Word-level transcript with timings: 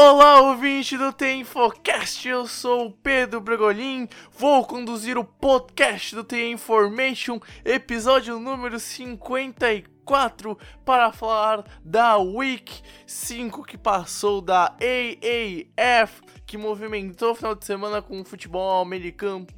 Olá, 0.00 0.42
ouvinte 0.42 0.96
do 0.96 1.12
Infocast, 1.26 2.28
eu 2.28 2.46
sou 2.46 2.86
o 2.86 2.92
Pedro 2.92 3.40
Bregolin, 3.40 4.08
vou 4.30 4.64
conduzir 4.64 5.18
o 5.18 5.24
podcast 5.24 6.14
do 6.14 6.22
The 6.22 6.50
Information, 6.50 7.40
episódio 7.64 8.38
número 8.38 8.78
54, 8.78 10.56
para 10.84 11.10
falar 11.10 11.64
da 11.84 12.16
Week 12.16 12.80
5 13.08 13.64
que 13.64 13.76
passou 13.76 14.40
da 14.40 14.66
AAF, 14.80 16.22
que 16.46 16.56
movimentou 16.56 17.32
o 17.32 17.34
final 17.34 17.56
de 17.56 17.64
semana 17.64 18.00
com 18.00 18.20
o 18.20 18.24
futebol 18.24 18.80
americano 18.80 19.48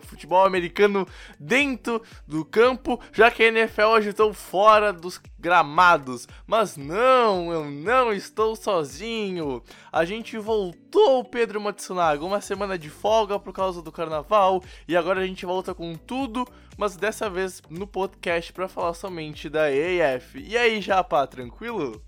futebol 0.00 0.44
americano 0.44 1.06
dentro 1.38 2.02
do 2.26 2.44
campo, 2.44 3.00
já 3.12 3.30
que 3.30 3.42
a 3.42 3.48
NFL 3.48 3.94
agitou 3.96 4.32
fora 4.32 4.92
dos 4.92 5.20
gramados. 5.38 6.26
Mas 6.46 6.76
não, 6.76 7.52
eu 7.52 7.64
não 7.70 8.12
estou 8.12 8.56
sozinho. 8.56 9.62
A 9.92 10.04
gente 10.04 10.36
voltou, 10.38 11.24
Pedro 11.24 11.60
Matsunaga, 11.60 12.24
uma 12.24 12.40
semana 12.40 12.78
de 12.78 12.90
folga 12.90 13.38
por 13.38 13.52
causa 13.52 13.80
do 13.80 13.92
carnaval 13.92 14.62
e 14.86 14.96
agora 14.96 15.20
a 15.20 15.26
gente 15.26 15.46
volta 15.46 15.74
com 15.74 15.94
tudo, 15.94 16.46
mas 16.76 16.96
dessa 16.96 17.30
vez 17.30 17.62
no 17.70 17.86
podcast 17.86 18.52
para 18.52 18.68
falar 18.68 18.94
somente 18.94 19.48
da 19.48 19.70
EAF. 19.70 20.38
E 20.38 20.56
aí, 20.56 20.80
Japa, 20.80 21.26
tranquilo? 21.26 22.02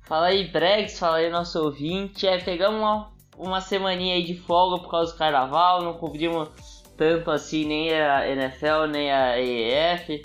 Fala 0.00 0.26
aí, 0.26 0.48
Bregs, 0.48 0.98
fala 0.98 1.18
aí, 1.18 1.30
nosso 1.30 1.62
ouvinte. 1.62 2.26
É, 2.26 2.38
pegamos 2.38 2.80
uma 2.80 3.12
uma 3.36 3.60
semaninha 3.60 4.14
aí 4.14 4.22
de 4.22 4.34
folga 4.34 4.82
por 4.82 4.90
causa 4.90 5.12
do 5.12 5.18
carnaval, 5.18 5.82
não 5.82 5.94
cobrimos 5.94 6.48
tanto 6.96 7.30
assim 7.30 7.64
nem 7.64 7.92
a 7.92 8.28
NFL 8.28 8.86
nem 8.90 9.10
a 9.10 9.38
EF. 9.40 10.22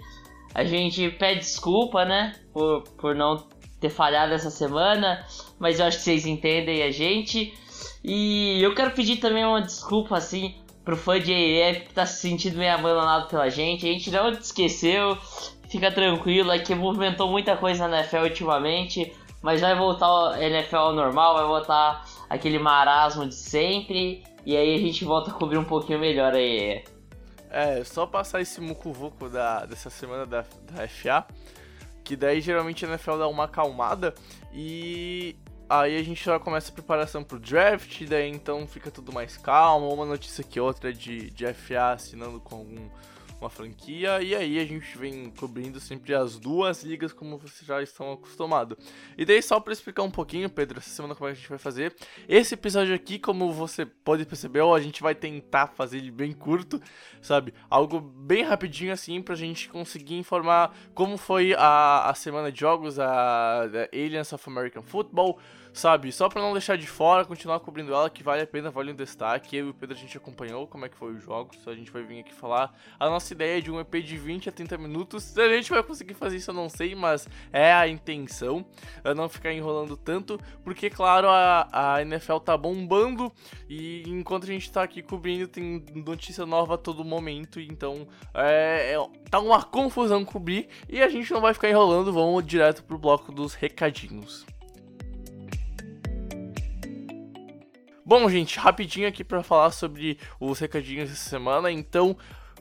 A 0.54 0.64
gente 0.64 1.10
pede 1.12 1.42
desculpa, 1.42 2.04
né, 2.06 2.36
por, 2.54 2.84
por 2.98 3.16
não 3.16 3.46
ter 3.80 3.90
falhado 3.90 4.34
essa 4.34 4.50
semana, 4.50 5.26
mas 5.60 5.80
eu 5.80 5.86
acho 5.86 5.98
que 5.98 6.04
vocês 6.04 6.26
entendem 6.26 6.84
a 6.84 6.92
gente. 6.92 7.54
E 8.04 8.62
eu 8.62 8.74
quero 8.74 8.92
pedir 8.92 9.18
também 9.18 9.46
uma 9.46 9.62
desculpa 9.62 10.18
assim 10.18 10.56
pro 10.84 10.96
fã 10.96 11.20
de 11.20 11.34
EF 11.34 11.82
que 11.82 11.94
tá 11.94 12.06
se 12.06 12.22
sentindo 12.22 12.58
meio 12.58 12.74
abandonado 12.74 13.28
pela 13.28 13.50
gente. 13.50 13.86
A 13.86 13.92
gente 13.92 14.10
não 14.10 14.32
te 14.32 14.42
esqueceu, 14.42 15.18
fica 15.70 15.92
tranquilo, 15.92 16.52
é 16.52 16.60
que 16.60 16.74
movimentou 16.74 17.30
muita 17.30 17.58
coisa 17.58 17.88
na 17.88 18.00
NFL 18.00 18.24
ultimamente, 18.24 19.14
mas 19.42 19.62
vai 19.62 19.76
voltar 19.76 20.10
o 20.10 20.36
NFL 20.36 20.76
ao 20.78 20.94
normal, 20.94 21.36
vai 21.36 21.46
voltar 21.46 22.06
aquele 22.30 22.60
marasmo 22.60 23.28
de 23.28 23.36
sempre. 23.36 24.24
E 24.46 24.56
aí 24.56 24.76
a 24.76 24.78
gente 24.78 25.04
volta 25.04 25.32
a 25.32 25.34
cobrir 25.34 25.58
um 25.58 25.64
pouquinho 25.64 26.00
melhor 26.00 26.34
aí. 26.34 26.84
É, 27.50 27.84
só 27.84 28.06
passar 28.06 28.42
esse 28.42 28.60
mucuvuco 28.60 29.30
da, 29.30 29.66
dessa 29.66 29.90
semana 29.90 30.26
da, 30.26 30.46
da 30.72 30.88
FA. 30.88 31.26
Que 32.04 32.16
daí 32.16 32.40
geralmente 32.40 32.86
a 32.86 32.88
NFL 32.88 33.18
dá 33.18 33.28
uma 33.28 33.46
acalmada. 33.46 34.14
E 34.54 35.36
aí 35.70 35.98
a 35.98 36.04
gente 36.04 36.24
já 36.24 36.40
começa 36.40 36.72
a 36.72 36.74
preparação 36.74 37.24
pro 37.24 37.40
draft. 37.40 38.04
Daí 38.06 38.30
então 38.30 38.66
fica 38.68 38.90
tudo 38.90 39.12
mais 39.12 39.38
calmo. 39.38 39.94
Uma 39.94 40.06
notícia 40.06 40.44
que 40.44 40.60
outra 40.60 40.94
de, 40.94 41.30
de 41.32 41.54
FA 41.54 41.92
assinando 41.92 42.40
com 42.40 42.56
algum 42.56 42.90
uma 43.40 43.50
franquia, 43.50 44.22
e 44.22 44.36
aí 44.36 44.60
a 44.60 44.66
gente 44.66 44.98
vem 44.98 45.30
cobrindo 45.30 45.80
sempre 45.80 46.14
as 46.14 46.40
duas 46.40 46.84
ligas 46.84 47.14
como 47.14 47.38
vocês 47.38 47.66
já 47.66 47.82
estão 47.82 48.12
acostumados. 48.12 48.78
E 49.18 49.26
daí 49.26 49.42
só 49.42 49.60
para 49.60 49.74
explicar 49.74 50.04
um 50.04 50.12
pouquinho, 50.12 50.50
Pedro, 50.50 50.80
essa 50.80 50.90
semana 50.90 51.14
como 51.14 51.30
é 51.30 51.34
que 51.34 51.38
a 51.38 51.40
gente 51.40 51.50
vai 51.50 51.58
fazer. 51.58 51.96
Esse 52.28 52.56
episódio 52.56 52.96
aqui, 52.96 53.20
como 53.20 53.52
você 53.52 53.86
pode 53.86 54.26
perceber, 54.26 54.62
a 54.62 54.80
gente 54.80 55.02
vai 55.04 55.14
tentar 55.14 55.68
fazer 55.68 55.98
ele 55.98 56.12
bem 56.12 56.34
curto, 56.34 56.82
sabe? 57.22 57.54
Algo 57.70 58.00
bem 58.00 58.44
rapidinho 58.44 58.92
assim 58.92 59.22
pra 59.22 59.36
gente 59.36 59.70
conseguir 59.70 60.16
informar 60.16 60.76
como 60.94 61.18
foi 61.18 61.54
a, 61.54 62.10
a 62.10 62.14
semana 62.16 62.52
de 62.52 62.60
jogos, 62.60 63.00
a, 63.00 63.64
a 63.64 63.66
Aliens 63.94 64.34
of 64.34 64.44
American 64.50 64.82
Football, 64.82 65.38
sabe? 65.78 66.12
Só 66.12 66.28
pra 66.28 66.42
não 66.42 66.54
deixar 66.54 66.78
de 66.78 66.88
fora, 66.88 67.24
continuar 67.24 67.60
cobrindo 67.60 67.94
ela, 67.94 68.10
que 68.10 68.24
vale 68.24 68.42
a 68.42 68.48
pena, 68.48 68.72
vale 68.72 68.92
um 68.92 68.96
destaque. 68.96 69.56
Eu 69.56 69.68
e 69.68 69.70
o 69.70 69.74
Pedro 69.74 69.96
a 69.96 70.00
gente 70.00 70.18
acompanhou 70.18 70.68
como 70.68 70.86
é 70.86 70.90
que 70.90 70.98
foi 70.98 71.14
o 71.14 71.20
jogo, 71.20 71.52
a 71.66 71.74
gente 71.74 71.92
vai 71.92 72.04
vir 72.04 72.20
aqui 72.20 72.34
falar. 72.34 72.74
A 73.00 73.08
nossa 73.08 73.34
ideia 73.34 73.60
é 73.60 73.62
de 73.62 73.72
um 73.72 73.80
EP 73.80 73.96
de 74.04 74.18
20 74.18 74.50
a 74.50 74.52
30 74.52 74.78
minutos. 74.78 75.24
Se 75.24 75.40
a 75.42 75.50
gente 75.56 75.70
vai 75.70 75.84
conseguir 75.84 76.16
fazer 76.16 76.38
isso, 76.38 76.50
eu 76.50 76.56
não 76.56 76.70
sei, 76.70 76.96
mas 76.96 77.28
é 77.52 77.72
a 77.72 77.88
intenção. 77.88 78.66
Não 79.16 79.30
ficar 79.30 79.54
enrolando 79.54 79.96
tanto, 79.96 80.40
porque, 80.64 80.90
claro, 80.90 81.30
a, 81.30 81.68
a 81.72 82.02
NFL 82.02 82.38
tá 82.38 82.58
bombando 82.58 83.32
e 83.70 84.04
enquanto 84.08 84.44
a 84.44 84.48
gente 84.48 84.72
tá 84.72 84.84
aqui 84.84 85.02
cobrindo, 85.02 85.48
tem 85.48 85.84
notícia 85.96 86.46
nova 86.46 86.76
a 86.76 86.78
todo 86.78 87.04
momento. 87.04 87.60
Então, 87.60 88.08
é, 88.34 88.94
é, 88.94 89.10
tá 89.30 89.40
uma 89.40 89.64
confusão 89.64 90.26
cobrir 90.26 90.68
e 90.90 91.02
a 91.02 91.10
gente 91.10 91.32
não 91.32 91.42
vai 91.42 91.54
ficar 91.54 91.70
enrolando. 91.70 92.12
Vamos 92.12 92.46
direto 92.46 92.84
pro 92.84 92.98
bloco 92.98 93.32
dos 93.32 93.54
recadinhos. 93.54 94.46
Bom, 98.08 98.30
gente, 98.30 98.58
rapidinho 98.58 99.06
aqui 99.06 99.22
para 99.22 99.44
falar 99.44 99.70
sobre 99.72 100.18
os 100.40 100.60
recadinhos 100.60 101.10
dessa 101.10 101.30
semana. 101.30 101.70
Então, 101.70 102.16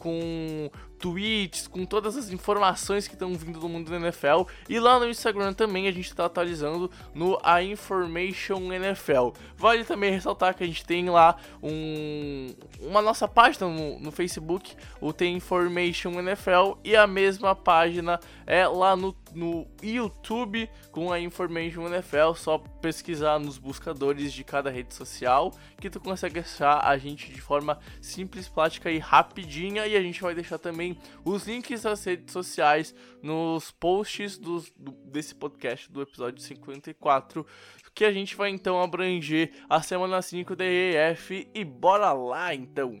com 0.00 0.70
tweets, 1.00 1.66
com 1.66 1.84
todas 1.86 2.16
as 2.16 2.30
informações 2.30 3.08
que 3.08 3.14
estão 3.14 3.34
vindo 3.34 3.58
do 3.58 3.68
mundo 3.68 3.90
da 3.90 3.96
NFL. 3.96 4.42
E 4.68 4.78
lá 4.78 4.98
no 4.98 5.08
Instagram 5.08 5.52
também 5.52 5.88
a 5.88 5.92
gente 5.92 6.06
está 6.06 6.26
atualizando 6.26 6.90
no 7.14 7.38
A 7.42 7.62
Information 7.62 8.72
NFL. 8.72 9.30
Vale 9.56 9.84
também 9.84 10.12
ressaltar 10.12 10.54
que 10.54 10.62
a 10.62 10.66
gente 10.66 10.84
tem 10.84 11.08
lá 11.08 11.36
um, 11.62 12.54
uma 12.80 13.00
nossa 13.00 13.26
página 13.26 13.66
no, 13.66 13.98
no 13.98 14.12
Facebook, 14.12 14.76
o 15.00 15.12
The 15.12 15.26
Information 15.26 16.12
NFL, 16.20 16.78
e 16.84 16.94
a 16.94 17.06
mesma 17.06 17.54
página 17.56 18.20
é 18.46 18.66
lá 18.66 18.94
no, 18.94 19.16
no 19.34 19.66
YouTube 19.82 20.68
com 20.92 21.10
a 21.10 21.18
Information 21.18 21.86
NFL. 21.88 22.34
Só 22.34 22.58
pesquisar 22.58 23.38
nos 23.38 23.56
buscadores 23.56 24.32
de 24.32 24.44
cada 24.44 24.70
rede 24.70 24.94
social 24.94 25.52
que 25.80 25.88
tu 25.88 25.98
consegue 25.98 26.40
achar 26.40 26.80
a 26.84 26.98
gente 26.98 27.32
de 27.32 27.40
forma 27.40 27.78
simples, 28.02 28.48
prática 28.48 28.90
e 28.90 28.98
rapidinha. 28.98 29.86
E 29.90 29.96
a 29.96 30.00
gente 30.00 30.22
vai 30.22 30.32
deixar 30.36 30.56
também 30.56 30.96
os 31.24 31.48
links 31.48 31.82
das 31.82 32.04
redes 32.04 32.32
sociais 32.32 32.94
nos 33.20 33.72
posts 33.72 34.38
do, 34.38 34.62
desse 35.04 35.34
podcast 35.34 35.90
do 35.90 36.00
episódio 36.00 36.40
54, 36.40 37.44
que 37.92 38.04
a 38.04 38.12
gente 38.12 38.36
vai 38.36 38.50
então 38.50 38.80
abranger 38.80 39.50
a 39.68 39.82
semana 39.82 40.22
5 40.22 40.54
da 40.54 40.64
EF 40.64 41.48
e 41.52 41.64
bora 41.64 42.12
lá 42.12 42.54
então. 42.54 42.96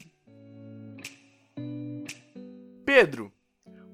Pedro, 2.84 3.32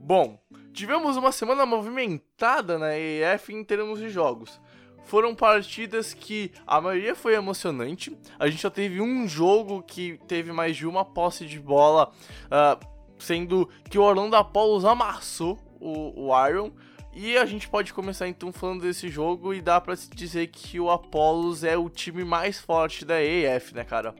bom, 0.01 0.43
tivemos 0.73 1.19
uma 1.19 1.33
semana 1.33 1.67
movimentada 1.67 2.79
na 2.79 2.97
EF 2.97 3.53
em 3.53 3.63
termos 3.63 3.99
de 3.99 4.09
jogos 4.09 4.59
foram 5.07 5.35
partidas 5.35 6.13
que 6.13 6.53
a 6.67 6.81
maioria 6.81 7.15
foi 7.15 7.35
emocionante. 7.35 8.17
A 8.39 8.49
gente 8.49 8.61
só 8.61 8.71
teve 8.71 9.01
um 9.01 9.27
jogo 9.27 9.83
que 9.83 10.21
teve 10.29 10.53
mais 10.53 10.77
de 10.77 10.87
uma 10.87 11.05
posse 11.05 11.47
de 11.47 11.59
bola. 11.59 12.13
Uh, 12.47 12.97
sendo 13.19 13.69
que 13.91 13.99
o 13.99 14.03
Orlando 14.03 14.37
Apollos 14.37 14.85
amassou 14.85 15.59
o, 15.81 16.29
o 16.29 16.49
Iron. 16.49 16.71
E 17.15 17.37
a 17.39 17.47
gente 17.47 17.69
pode 17.69 17.95
começar 17.95 18.29
então 18.29 18.53
falando 18.53 18.83
desse 18.83 19.09
jogo 19.09 19.55
e 19.55 19.63
dá 19.63 19.81
para 19.81 19.97
se 19.97 20.11
dizer 20.11 20.49
que 20.49 20.79
o 20.79 20.91
Apollos 20.91 21.65
é 21.65 21.77
o 21.77 21.89
time 21.89 22.25
mais 22.25 22.61
forte 22.61 23.07
da 23.07 23.15
AF, 23.17 23.75
né, 23.75 23.85
cara? 23.85 24.15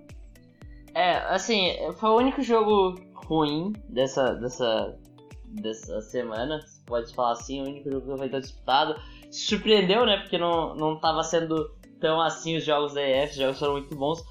É, 0.95 1.19
assim, 1.29 1.73
foi 1.99 2.09
o 2.09 2.17
único 2.17 2.41
jogo 2.41 2.95
ruim 3.13 3.75
dessa, 3.87 4.33
dessa, 4.37 4.99
dessa 5.45 6.01
semana, 6.01 6.59
pode 6.87 7.13
falar 7.15 7.33
assim, 7.33 7.61
o 7.61 7.65
único 7.65 7.91
jogo 7.91 8.13
que 8.13 8.19
vai 8.19 8.27
estar 8.27 8.41
disputado. 8.41 8.97
Surpreendeu, 9.31 10.07
né, 10.07 10.19
porque 10.19 10.39
não, 10.39 10.75
não 10.75 10.99
tava 10.99 11.23
sendo 11.23 11.71
tão 12.01 12.21
assim 12.21 12.57
os 12.57 12.65
jogos 12.65 12.95
da 12.95 13.01
AF, 13.01 13.33
os 13.33 13.37
jogos 13.37 13.59
foram 13.59 13.73
muito 13.73 13.95
bons. 13.95 14.25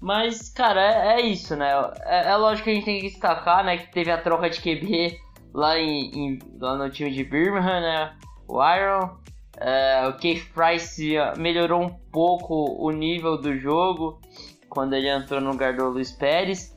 Mas, 0.00 0.50
cara, 0.50 0.82
é, 0.82 1.14
é 1.14 1.20
isso, 1.22 1.56
né? 1.56 1.70
É, 2.04 2.28
é, 2.28 2.36
lógico 2.36 2.64
que 2.64 2.70
a 2.70 2.74
gente 2.74 2.84
tem 2.84 3.00
que 3.00 3.08
destacar, 3.08 3.64
né? 3.64 3.78
Que 3.78 3.90
teve 3.90 4.10
a 4.10 4.20
troca 4.20 4.50
de 4.50 4.60
QB 4.60 5.18
lá, 5.54 5.78
em, 5.78 6.10
em 6.10 6.38
lá 6.60 6.76
no 6.76 6.90
time 6.90 7.10
de 7.10 7.24
Birmingham, 7.24 7.80
né? 7.80 8.16
O 8.46 8.62
Iron. 8.62 9.16
É, 9.56 10.06
o 10.08 10.14
Keith 10.18 10.52
Price 10.52 11.14
melhorou 11.38 11.80
um 11.80 11.88
pouco 11.88 12.76
o 12.84 12.90
nível 12.90 13.40
do 13.40 13.56
jogo 13.56 14.20
quando 14.68 14.94
ele 14.94 15.08
entrou 15.08 15.40
no 15.40 15.52
lugar 15.52 15.74
do 15.74 15.88
Luiz 15.88 16.10
Pérez. 16.12 16.73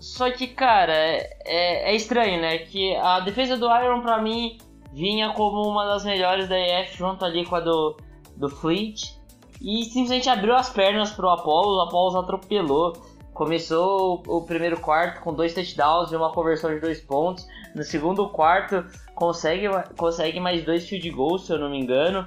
Só 0.00 0.30
que, 0.30 0.46
cara, 0.46 0.92
é, 0.92 1.90
é, 1.90 1.94
estranho, 1.94 2.40
né? 2.40 2.58
Que 2.58 2.94
a 2.96 3.20
defesa 3.20 3.56
do 3.56 3.66
Iron, 3.66 4.00
pra 4.00 4.22
mim, 4.22 4.58
vinha 4.92 5.32
como 5.32 5.68
uma 5.68 5.86
das 5.86 6.04
melhores 6.04 6.48
da 6.48 6.58
EF, 6.58 6.96
junto 6.96 7.24
ali 7.24 7.44
com 7.44 7.56
a 7.56 7.60
do, 7.60 7.96
do 8.36 8.48
Fleet. 8.48 9.16
e 9.60 9.84
simplesmente 9.84 10.28
abriu 10.30 10.54
as 10.54 10.70
pernas 10.70 11.10
pro 11.10 11.28
Apollo, 11.28 11.78
o 11.78 11.80
Apollo 11.82 12.18
atropelou. 12.18 12.92
Começou 13.34 14.22
o 14.26 14.42
primeiro 14.42 14.80
quarto 14.80 15.20
com 15.20 15.32
dois 15.32 15.54
touchdowns 15.54 16.10
e 16.10 16.16
uma 16.16 16.32
conversão 16.32 16.74
de 16.74 16.80
dois 16.80 17.00
pontos. 17.00 17.46
No 17.72 17.84
segundo 17.84 18.28
quarto 18.30 18.84
consegue, 19.14 19.68
consegue 19.96 20.40
mais 20.40 20.64
dois 20.64 20.88
field 20.88 21.08
goals, 21.10 21.46
se 21.46 21.52
eu 21.52 21.58
não 21.58 21.70
me 21.70 21.78
engano. 21.78 22.26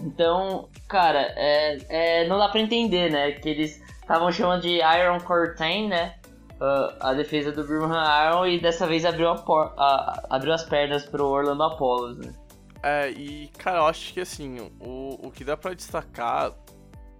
Então, 0.00 0.68
cara, 0.88 1.32
é, 1.36 1.78
é, 1.88 2.28
não 2.28 2.38
dá 2.38 2.48
pra 2.48 2.60
entender, 2.60 3.10
né? 3.10 3.32
Que 3.32 3.48
eles 3.48 3.82
estavam 4.00 4.30
chamando 4.30 4.62
de 4.62 4.78
Iron 4.78 5.18
Curtain, 5.18 5.88
né? 5.88 6.14
Uh, 6.60 6.90
a 6.98 7.14
defesa 7.14 7.52
do 7.52 7.62
Birmingham 7.62 8.02
Iron 8.26 8.46
e 8.46 8.60
dessa 8.60 8.84
vez 8.84 9.04
abriu, 9.04 9.28
a 9.28 9.34
a, 9.76 10.26
abriu 10.30 10.52
as 10.52 10.64
pernas 10.64 11.06
pro 11.06 11.24
Orlando 11.24 11.62
Apollos, 11.62 12.18
né? 12.18 12.34
É, 12.82 13.10
e 13.10 13.48
cara, 13.58 13.78
eu 13.78 13.86
acho 13.86 14.12
que 14.12 14.20
assim, 14.20 14.58
o, 14.80 15.26
o 15.26 15.30
que 15.30 15.44
dá 15.44 15.56
para 15.56 15.74
destacar 15.74 16.52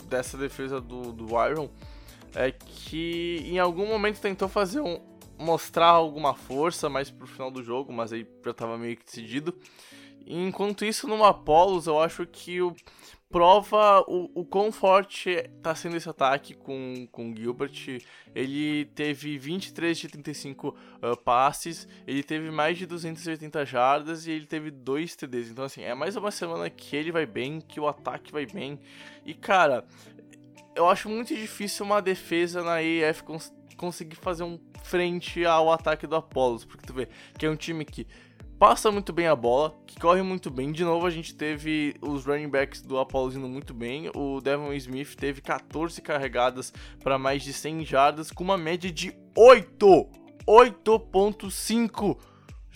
dessa 0.06 0.36
defesa 0.36 0.80
do, 0.80 1.12
do 1.12 1.26
Iron 1.46 1.68
é 2.34 2.50
que 2.50 3.42
em 3.44 3.58
algum 3.58 3.86
momento 3.86 4.20
tentou 4.20 4.48
fazer 4.48 4.80
um. 4.80 5.00
mostrar 5.38 5.86
alguma 5.86 6.34
força 6.34 6.88
mais 6.88 7.10
pro 7.10 7.26
final 7.26 7.50
do 7.50 7.62
jogo, 7.62 7.92
mas 7.92 8.12
aí 8.12 8.26
já 8.44 8.54
tava 8.54 8.76
meio 8.76 8.96
que 8.96 9.04
decidido. 9.04 9.54
Enquanto 10.26 10.84
isso, 10.84 11.08
no 11.08 11.24
Apollos, 11.24 11.86
eu 11.86 12.00
acho 12.00 12.26
que 12.26 12.60
o 12.60 12.74
prova 13.30 14.00
o, 14.08 14.30
o 14.34 14.44
quão 14.44 14.72
forte 14.72 15.36
tá 15.62 15.74
sendo 15.74 15.96
esse 15.96 16.08
ataque 16.08 16.54
com, 16.54 17.06
com 17.12 17.34
Gilbert. 17.34 18.00
Ele 18.34 18.86
teve 18.86 19.36
23 19.38 19.98
de 19.98 20.08
35 20.08 20.68
uh, 20.68 21.16
passes, 21.18 21.86
ele 22.06 22.22
teve 22.22 22.50
mais 22.50 22.78
de 22.78 22.86
280 22.86 23.64
jardas 23.66 24.26
e 24.26 24.30
ele 24.30 24.46
teve 24.46 24.70
dois 24.70 25.14
TDs. 25.14 25.50
Então, 25.50 25.64
assim, 25.64 25.82
é 25.82 25.94
mais 25.94 26.16
uma 26.16 26.30
semana 26.30 26.70
que 26.70 26.96
ele 26.96 27.12
vai 27.12 27.26
bem, 27.26 27.60
que 27.60 27.78
o 27.78 27.86
ataque 27.86 28.32
vai 28.32 28.46
bem. 28.46 28.80
E, 29.24 29.34
cara, 29.34 29.84
eu 30.74 30.88
acho 30.88 31.08
muito 31.08 31.34
difícil 31.34 31.84
uma 31.84 32.00
defesa 32.00 32.62
na 32.62 32.82
EF 32.82 33.22
cons 33.22 33.52
conseguir 33.76 34.16
fazer 34.16 34.42
um 34.42 34.58
frente 34.82 35.44
ao 35.44 35.72
ataque 35.72 36.06
do 36.06 36.16
Apollos, 36.16 36.64
porque 36.64 36.84
tu 36.84 36.92
vê 36.92 37.08
que 37.38 37.46
é 37.46 37.50
um 37.50 37.54
time 37.54 37.84
que 37.84 38.06
passa 38.58 38.90
muito 38.90 39.12
bem 39.12 39.26
a 39.26 39.36
bola, 39.36 39.74
que 39.86 39.98
corre 40.00 40.22
muito 40.22 40.50
bem. 40.50 40.72
De 40.72 40.84
novo, 40.84 41.06
a 41.06 41.10
gente 41.10 41.34
teve 41.34 41.94
os 42.00 42.24
running 42.24 42.48
backs 42.48 42.82
do 42.82 42.98
Apollo 42.98 43.32
indo 43.34 43.48
muito 43.48 43.72
bem. 43.72 44.10
O 44.14 44.40
Devon 44.40 44.72
Smith 44.72 45.14
teve 45.14 45.40
14 45.40 46.02
carregadas 46.02 46.72
para 47.02 47.18
mais 47.18 47.42
de 47.42 47.52
100 47.52 47.84
jardas, 47.84 48.32
com 48.32 48.42
uma 48.42 48.58
média 48.58 48.90
de 48.90 49.14
8! 49.36 50.08
8.5 50.46 52.18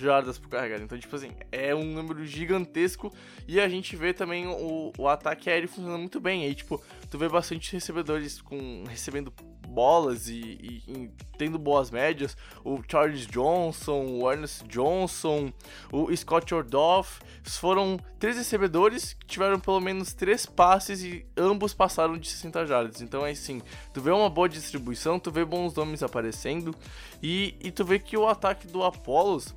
jardas 0.03 0.39
por 0.39 0.49
carregada. 0.49 0.83
Então, 0.83 0.99
tipo 0.99 1.15
assim, 1.15 1.31
é 1.51 1.75
um 1.75 1.85
número 1.85 2.27
gigantesco. 2.27 3.13
E 3.47 3.61
a 3.61 3.69
gente 3.69 3.97
vê 3.97 4.13
também 4.13 4.47
o, 4.47 4.93
o 4.99 5.09
ataque 5.09 5.49
aéreo 5.49 5.69
funcionando 5.69 6.01
muito 6.01 6.21
bem. 6.21 6.45
Aí, 6.45 6.55
tipo, 6.55 6.83
tu 7.11 7.17
vê 7.17 7.29
bastante 7.29 7.73
recebedores 7.73 8.41
com 8.43 8.85
recebendo 8.89 9.33
bolas 9.73 10.29
e, 10.29 10.35
e, 10.35 10.83
e, 10.87 11.11
tendo 11.39 11.59
boas 11.59 11.91
médias. 11.91 12.37
O 12.65 12.81
Charles 12.87 13.27
Johnson, 13.27 14.21
o 14.21 14.31
Ernest 14.31 14.65
Johnson, 14.69 15.53
o 15.91 16.15
Scott 16.15 16.55
Ordoff. 16.55 17.21
Foram 17.45 17.99
três 18.19 18.37
recebedores 18.37 19.15
que 19.15 19.27
tiveram 19.27 19.59
pelo 19.59 19.81
menos 19.81 20.13
três 20.13 20.47
passes 20.47 21.03
e 21.03 21.27
ambos 21.37 21.75
passaram 21.75 22.17
de 22.19 22.29
60 22.29 22.67
jardas. 22.67 23.01
Então 23.01 23.27
é 23.27 23.31
assim, 23.31 23.63
tu 23.93 24.01
vê 24.01 24.11
uma 24.11 24.31
boa 24.31 24.49
distribuição, 24.49 25.19
tu 25.19 25.31
vê 25.31 25.45
bons 25.45 25.75
nomes 25.75 26.03
aparecendo 26.03 26.75
e, 27.23 27.57
e 27.61 27.71
tu 27.71 27.85
vê 27.85 27.99
que 27.99 28.17
o 28.17 28.29
ataque 28.29 28.67
do 28.67 28.83
Apollos 28.83 29.55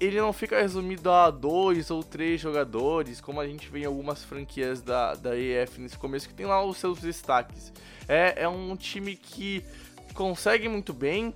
ele 0.00 0.18
não 0.18 0.32
fica 0.32 0.58
resumido 0.58 1.10
a 1.10 1.30
dois 1.30 1.90
ou 1.90 2.02
três 2.02 2.40
jogadores, 2.40 3.20
como 3.20 3.38
a 3.38 3.46
gente 3.46 3.68
vê 3.68 3.80
em 3.80 3.84
algumas 3.84 4.24
franquias 4.24 4.80
da, 4.80 5.14
da 5.14 5.36
EF 5.36 5.78
nesse 5.78 5.98
começo, 5.98 6.26
que 6.26 6.34
tem 6.34 6.46
lá 6.46 6.64
os 6.64 6.78
seus 6.78 7.00
destaques. 7.00 7.70
É, 8.08 8.44
é 8.44 8.48
um 8.48 8.74
time 8.76 9.14
que 9.14 9.62
consegue 10.14 10.68
muito 10.68 10.94
bem, 10.94 11.34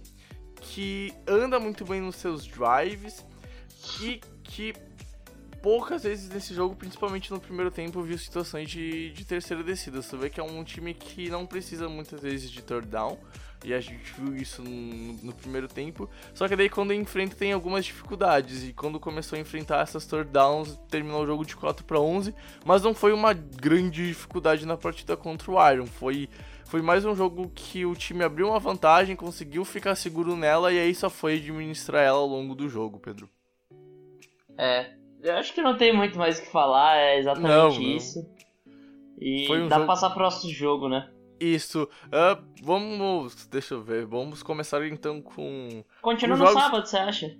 que 0.61 1.13
anda 1.27 1.61
muito 1.61 1.85
bem 1.85 2.01
nos 2.01 2.17
seus 2.17 2.47
drives 2.47 3.25
e 4.01 4.19
que 4.43 4.73
poucas 5.63 6.03
vezes 6.03 6.29
nesse 6.31 6.55
jogo, 6.55 6.75
principalmente 6.75 7.31
no 7.31 7.41
primeiro 7.41 7.71
tempo, 7.71 8.03
viu 8.03 8.19
situações 8.19 8.71
de, 8.71 9.11
de 9.13 9.25
terceira 9.25 9.63
descida. 9.63 10.01
Você 10.01 10.17
vê 10.17 10.31
que 10.31 10.41
é 10.41 10.43
um 10.43 10.65
time 10.65 10.95
que 10.95 11.29
não 11.29 11.47
precisa 11.47 11.89
muitas 11.89 12.21
vezes 12.21 12.51
de 12.51 12.63
third 12.63 12.89
down, 12.89 13.19
e 13.65 13.73
a 13.73 13.81
gente 13.81 14.13
viu 14.19 14.37
isso 14.37 14.63
no, 14.63 15.15
no, 15.23 15.33
primeiro 15.33 15.67
tempo. 15.67 16.09
Só 16.35 16.47
que 16.47 16.55
daí 16.55 16.69
quando 16.69 16.93
enfrenta 16.93 17.35
tem 17.35 17.53
algumas 17.53 17.87
dificuldades. 17.87 18.63
E 18.63 18.75
quando 18.75 19.01
começou 19.01 19.39
a 19.39 19.41
enfrentar 19.41 19.81
essas 19.81 20.05
third 20.05 20.31
downs, 20.31 20.79
terminou 20.91 21.23
o 21.23 21.27
jogo 21.27 21.47
de 21.47 21.57
4 21.57 21.83
para 21.85 21.99
11. 21.99 22.35
Mas 22.65 22.83
não 22.83 22.95
foi 22.95 23.13
uma 23.15 23.33
grande 23.33 24.07
dificuldade 24.07 24.67
na 24.67 24.77
partida 24.77 25.17
contra 25.17 25.51
o 25.51 25.71
Iron. 25.73 25.87
Foi, 25.87 26.29
foi 26.67 26.83
mais 26.83 27.07
um 27.07 27.17
jogo 27.17 27.51
que 27.55 27.87
o 27.87 27.95
time 27.95 28.23
abriu 28.23 28.49
uma 28.49 28.59
vantagem, 28.59 29.17
conseguiu 29.17 29.65
ficar 29.65 29.95
seguro 29.95 30.37
nela. 30.37 30.71
E 30.71 30.79
aí 30.79 30.95
só 30.95 31.09
foi 31.09 31.37
administrar 31.37 32.03
ela 32.03 32.19
ao 32.19 32.27
longo 32.27 32.55
do 32.55 32.69
jogo, 32.69 32.99
Pedro. 32.99 33.31
É, 34.59 34.93
eu 35.23 35.37
acho 35.37 35.55
que 35.55 35.63
não 35.63 35.75
tem 35.75 35.91
muito 35.91 36.19
mais 36.19 36.39
o 36.39 36.43
que 36.43 36.51
falar. 36.51 36.99
É 36.99 37.19
exatamente 37.19 37.81
não, 37.81 37.97
isso. 37.97 38.19
Não. 38.19 38.35
E 39.19 39.47
um 39.51 39.69
dá 39.69 39.77
jogo... 39.77 39.87
pra 39.87 39.87
passar 39.87 40.11
pro 40.11 40.19
próximo 40.19 40.53
jogo, 40.53 40.87
né? 40.87 41.09
Isso. 41.45 41.89
Uh, 42.07 42.43
vamos. 42.63 43.47
Deixa 43.47 43.75
eu 43.75 43.83
ver. 43.83 44.07
Vamos 44.07 44.43
começar 44.43 44.87
então 44.87 45.21
com. 45.21 45.85
Continua 46.01 46.37
no 46.37 46.47
jogos... 46.47 46.63
sábado, 46.63 46.87
você 46.87 46.97
acha? 46.97 47.37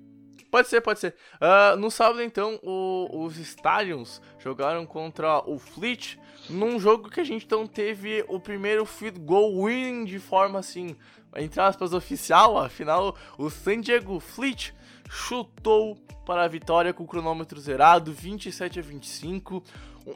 Pode 0.51 0.69
ser, 0.69 0.81
pode 0.83 1.01
ser. 1.01 1.17
Uh, 1.35 1.77
no 1.77 1.91
sábado, 1.91 2.23
então, 2.23 2.61
o, 2.63 3.25
os 3.25 3.39
Stallions 3.39 4.23
jogaram 4.39 4.87
contra 4.87 5.39
o 5.51 5.59
Fleet 5.59 6.17
num 6.49 6.79
jogo 6.79 7.11
que 7.11 7.21
a 7.21 7.25
gente 7.25 7.45
então 7.45 7.67
teve 7.67 8.25
o 8.29 8.39
primeiro 8.39 8.85
field 8.85 9.19
goal 9.19 9.65
winning 9.65 10.05
de 10.05 10.21
forma 10.21 10.61
assim, 10.61 10.95
entre 11.35 11.61
aspas, 11.61 11.93
oficial. 11.93 12.57
Afinal, 12.57 13.17
o 13.37 13.51
San 13.51 13.81
Diego 13.81 14.21
Fleet 14.21 14.73
chutou 15.09 15.97
para 16.25 16.45
a 16.45 16.49
vitória 16.49 16.93
com 16.93 17.03
o 17.05 17.07
cronômetro 17.07 17.61
zerado, 17.61 18.13
27 18.13 18.79
a 18.79 18.83
25 18.83 19.63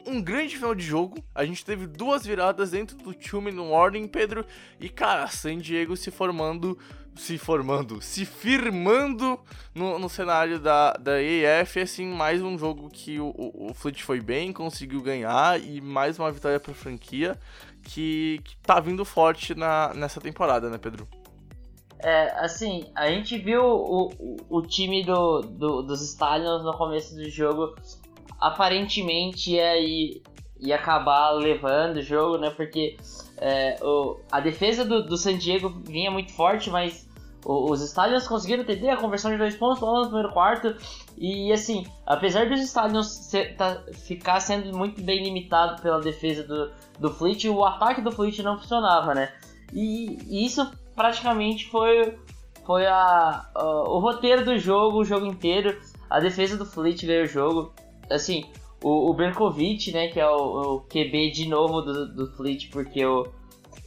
um 0.05 0.21
grande 0.21 0.55
final 0.55 0.75
de 0.75 0.83
jogo. 0.83 1.17
A 1.33 1.45
gente 1.45 1.65
teve 1.65 1.87
duas 1.87 2.25
viradas 2.25 2.71
dentro 2.71 2.97
do 2.97 3.13
time 3.13 3.51
no 3.51 3.71
Warning, 3.71 4.07
Pedro. 4.07 4.45
E, 4.79 4.89
cara, 4.89 5.27
San 5.27 5.57
Diego 5.57 5.95
se 5.95 6.11
formando. 6.11 6.77
Se 7.15 7.37
formando, 7.37 8.01
se 8.01 8.23
firmando 8.23 9.37
no, 9.75 9.99
no 9.99 10.07
cenário 10.07 10.57
da, 10.57 10.93
da 10.93 11.21
EF, 11.21 11.81
assim, 11.81 12.05
mais 12.05 12.41
um 12.41 12.57
jogo 12.57 12.89
que 12.89 13.19
o, 13.19 13.33
o, 13.35 13.71
o 13.71 13.73
Fleet 13.73 14.01
foi 14.01 14.21
bem, 14.21 14.53
conseguiu 14.53 15.01
ganhar 15.01 15.59
e 15.59 15.81
mais 15.81 16.17
uma 16.17 16.31
vitória 16.31 16.61
pra 16.61 16.73
franquia 16.73 17.37
que, 17.83 18.39
que 18.45 18.55
tá 18.57 18.79
vindo 18.79 19.03
forte 19.03 19.53
na, 19.53 19.93
nessa 19.95 20.21
temporada, 20.21 20.69
né, 20.69 20.77
Pedro? 20.77 21.09
É, 22.01 22.31
assim, 22.39 22.89
a 22.95 23.09
gente 23.09 23.37
viu 23.37 23.63
o, 23.63 24.07
o, 24.17 24.37
o 24.49 24.61
time 24.61 25.03
do, 25.03 25.41
do, 25.41 25.81
dos 25.81 26.01
Stallions 26.01 26.63
no 26.63 26.73
começo 26.77 27.15
do 27.15 27.29
jogo 27.29 27.75
aparentemente 28.39 29.51
ia, 29.51 30.23
ia 30.59 30.75
acabar 30.75 31.31
levando 31.31 31.97
o 31.97 32.01
jogo, 32.01 32.37
né? 32.37 32.49
Porque 32.49 32.97
é, 33.37 33.77
o, 33.81 34.19
a 34.31 34.39
defesa 34.39 34.83
do, 34.85 35.03
do 35.05 35.17
San 35.17 35.37
Diego 35.37 35.69
vinha 35.85 36.11
muito 36.11 36.31
forte, 36.33 36.69
mas 36.69 37.07
o, 37.45 37.71
os 37.71 37.81
Stallions 37.81 38.27
conseguiram 38.27 38.63
entender 38.63 38.89
a 38.89 38.97
conversão 38.97 39.31
de 39.31 39.37
dois 39.37 39.55
pontos 39.55 39.81
lá 39.81 39.99
no 39.99 40.05
primeiro 40.05 40.31
quarto. 40.31 40.75
E 41.17 41.51
assim, 41.51 41.85
apesar 42.05 42.49
dos 42.49 42.59
Stallions 42.61 43.07
ser, 43.07 43.55
tá, 43.55 43.81
ficar 43.93 44.39
sendo 44.39 44.75
muito 44.77 45.01
bem 45.01 45.23
limitado 45.23 45.81
pela 45.81 45.99
defesa 45.99 46.43
do, 46.43 46.71
do 46.99 47.09
Fleet, 47.13 47.47
o 47.47 47.63
ataque 47.63 48.01
do 48.01 48.11
Fleet 48.11 48.39
não 48.41 48.57
funcionava, 48.57 49.13
né? 49.13 49.31
E, 49.73 50.17
e 50.27 50.45
isso 50.45 50.69
praticamente 50.95 51.69
foi, 51.69 52.17
foi 52.65 52.85
a, 52.85 53.45
a, 53.55 53.63
o 53.89 53.99
roteiro 53.99 54.43
do 54.43 54.57
jogo, 54.57 54.99
o 54.99 55.05
jogo 55.05 55.25
inteiro. 55.25 55.79
A 56.09 56.19
defesa 56.19 56.57
do 56.57 56.65
Fleet 56.65 57.05
ganhou 57.05 57.23
o 57.23 57.27
jogo 57.27 57.73
assim, 58.09 58.45
o, 58.83 59.09
o 59.09 59.13
Berkovic, 59.13 59.91
né, 59.91 60.07
que 60.07 60.19
é 60.19 60.27
o, 60.27 60.75
o 60.75 60.79
QB 60.81 61.31
de 61.31 61.47
novo 61.47 61.81
do, 61.81 62.07
do 62.13 62.27
Fleet, 62.35 62.69
porque 62.69 63.05
o, 63.05 63.27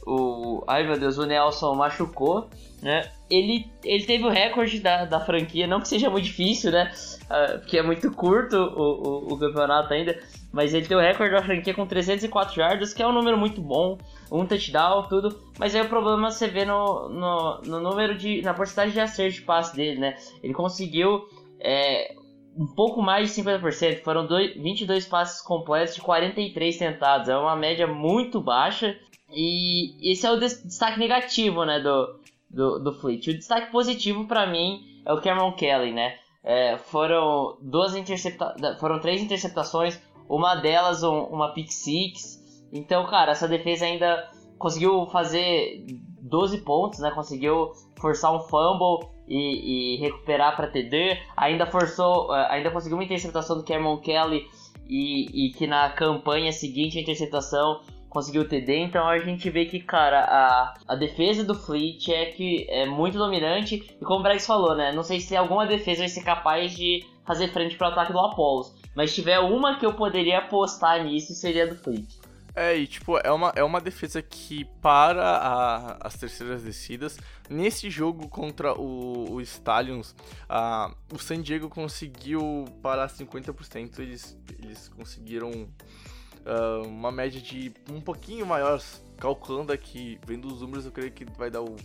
o. 0.05 0.63
Ai 0.67 0.85
meu 0.85 0.97
Deus, 0.97 1.17
o 1.17 1.25
Nelson 1.25 1.73
machucou, 1.75 2.49
né? 2.81 3.09
Ele, 3.29 3.65
ele 3.83 4.05
teve 4.05 4.25
o 4.25 4.29
recorde 4.29 4.79
da, 4.79 5.05
da 5.05 5.19
franquia, 5.19 5.65
não 5.65 5.79
que 5.79 5.87
seja 5.87 6.09
muito 6.09 6.25
difícil, 6.25 6.71
né? 6.71 6.91
Uh, 7.23 7.59
porque 7.59 7.77
é 7.77 7.83
muito 7.83 8.11
curto 8.11 8.55
o, 8.55 9.29
o, 9.29 9.33
o, 9.33 9.39
campeonato 9.39 9.91
ainda, 9.93 10.19
mas 10.51 10.73
ele 10.73 10.85
tem 10.85 10.95
o 10.95 10.99
recorde 10.99 11.33
da 11.33 11.41
franquia 11.41 11.73
com 11.73 11.87
304 11.87 12.53
jardas, 12.53 12.93
que 12.93 13.01
é 13.01 13.07
um 13.07 13.13
número 13.13 13.37
muito 13.37 13.59
bom, 13.61 13.97
um 14.31 14.45
touchdown, 14.45 15.07
tudo. 15.07 15.39
Mas 15.57 15.73
aí 15.73 15.81
o 15.81 15.89
problema 15.89 16.29
você 16.29 16.47
vê 16.47 16.65
no, 16.65 17.09
no, 17.09 17.61
no 17.61 17.79
número 17.79 18.15
de. 18.15 18.41
na 18.41 18.53
porcentagem 18.53 18.93
de 18.93 18.99
acerto 18.99 19.35
de 19.35 19.41
passe 19.41 19.75
dele, 19.75 19.99
né? 19.99 20.15
Ele 20.43 20.53
conseguiu. 20.53 21.27
É, 21.65 22.15
um 22.55 22.67
pouco 22.67 23.01
mais 23.01 23.33
de 23.33 23.41
50%, 23.41 24.03
foram 24.03 24.27
dois, 24.27 24.53
22 24.55 25.05
passes 25.07 25.41
completos 25.41 25.95
de 25.95 26.01
43 26.01 26.77
tentados, 26.77 27.29
é 27.29 27.37
uma 27.37 27.55
média 27.55 27.87
muito 27.87 28.39
baixa 28.39 28.95
e 29.29 30.11
esse 30.11 30.25
é 30.25 30.31
o 30.31 30.39
destaque 30.39 30.99
negativo 30.99 31.65
né, 31.65 31.79
do, 31.79 32.19
do, 32.49 32.79
do 32.79 32.93
Fleet. 32.93 33.29
O 33.29 33.33
destaque 33.33 33.71
positivo 33.71 34.25
para 34.25 34.45
mim 34.45 34.81
é 35.05 35.11
o 35.11 35.21
Cameron 35.21 35.53
Kelly, 35.53 35.91
né? 35.91 36.15
É, 36.43 36.77
foram 36.77 37.57
duas 37.61 37.95
intercepta 37.95 38.77
foram 38.77 38.99
três 38.99 39.21
interceptações, 39.21 39.99
uma 40.27 40.55
delas 40.55 41.01
um, 41.01 41.23
uma 41.23 41.53
pick 41.53 41.71
six 41.71 42.67
Então, 42.71 43.05
cara, 43.07 43.31
essa 43.31 43.47
defesa 43.47 43.85
ainda 43.85 44.29
conseguiu 44.57 45.05
fazer 45.07 45.85
12 46.21 46.59
pontos, 46.59 46.99
né? 46.99 47.11
Conseguiu 47.11 47.71
forçar 48.03 48.35
um 48.35 48.41
fumble 48.41 49.07
e, 49.27 49.95
e 49.95 49.97
recuperar 49.97 50.57
para 50.57 50.67
TD. 50.67 51.17
Ainda 51.37 51.65
forçou, 51.65 52.35
eh, 52.35 52.47
ainda 52.51 52.69
conseguiu 52.69 52.97
uma 52.97 53.03
interceptação 53.05 53.57
do 53.57 53.63
Cameron 53.63 53.97
Kelly 53.97 54.45
e, 54.87 55.47
e 55.47 55.51
que 55.53 55.65
na 55.65 55.89
campanha 55.89 56.51
seguinte 56.51 56.97
a 56.97 57.01
interceptação 57.01 57.79
conseguiu 58.09 58.47
TD, 58.47 58.77
então 58.77 59.07
a 59.07 59.17
gente 59.17 59.49
vê 59.49 59.65
que, 59.65 59.79
cara, 59.79 60.19
a, 60.19 60.73
a 60.87 60.95
defesa 60.95 61.43
do 61.43 61.55
Fleet 61.55 62.09
é 62.09 62.25
que 62.27 62.67
é 62.69 62.85
muito 62.85 63.17
dominante, 63.17 63.83
e 63.99 64.05
como 64.05 64.19
o 64.19 64.23
Brex 64.23 64.45
falou, 64.45 64.75
né, 64.75 64.91
não 64.91 65.01
sei 65.01 65.19
se 65.19 65.35
alguma 65.35 65.65
defesa 65.65 66.01
vai 66.01 66.09
ser 66.09 66.21
capaz 66.21 66.75
de 66.75 67.03
fazer 67.25 67.47
frente 67.47 67.75
para 67.75 67.89
o 67.89 67.91
ataque 67.91 68.13
do 68.13 68.19
Apollos, 68.19 68.71
mas 68.95 69.09
se 69.09 69.15
tiver 69.15 69.39
uma 69.39 69.79
que 69.79 69.85
eu 69.85 69.93
poderia 69.95 70.37
apostar 70.37 71.03
nisso, 71.03 71.33
seria 71.33 71.65
do 71.65 71.75
Fleet. 71.75 72.05
É, 72.55 72.75
e 72.77 72.85
tipo, 72.85 73.17
é 73.17 73.31
uma, 73.31 73.51
é 73.55 73.63
uma 73.63 73.81
defesa 73.81 74.21
que 74.21 74.65
para 74.79 75.23
a, 75.23 76.07
as 76.07 76.15
terceiras 76.15 76.61
descidas. 76.61 77.17
Nesse 77.49 77.89
jogo 77.89 78.29
contra 78.29 78.79
o, 78.79 79.33
o 79.33 79.41
Stallions, 79.41 80.15
a, 80.47 80.93
o 81.11 81.17
San 81.17 81.41
Diego 81.41 81.67
conseguiu 81.67 82.65
parar 82.81 83.07
50%. 83.07 83.99
Eles, 83.99 84.37
eles 84.59 84.87
conseguiram 84.89 85.49
uh, 85.51 86.87
uma 86.87 87.11
média 87.11 87.41
de 87.41 87.73
um 87.89 87.99
pouquinho 87.99 88.45
maior. 88.45 88.79
Calculando 89.17 89.71
aqui, 89.71 90.19
vendo 90.25 90.47
os 90.47 90.61
números, 90.61 90.85
eu 90.85 90.91
creio 90.91 91.11
que 91.11 91.25
vai 91.37 91.49
dar 91.49 91.61
uns 91.61 91.81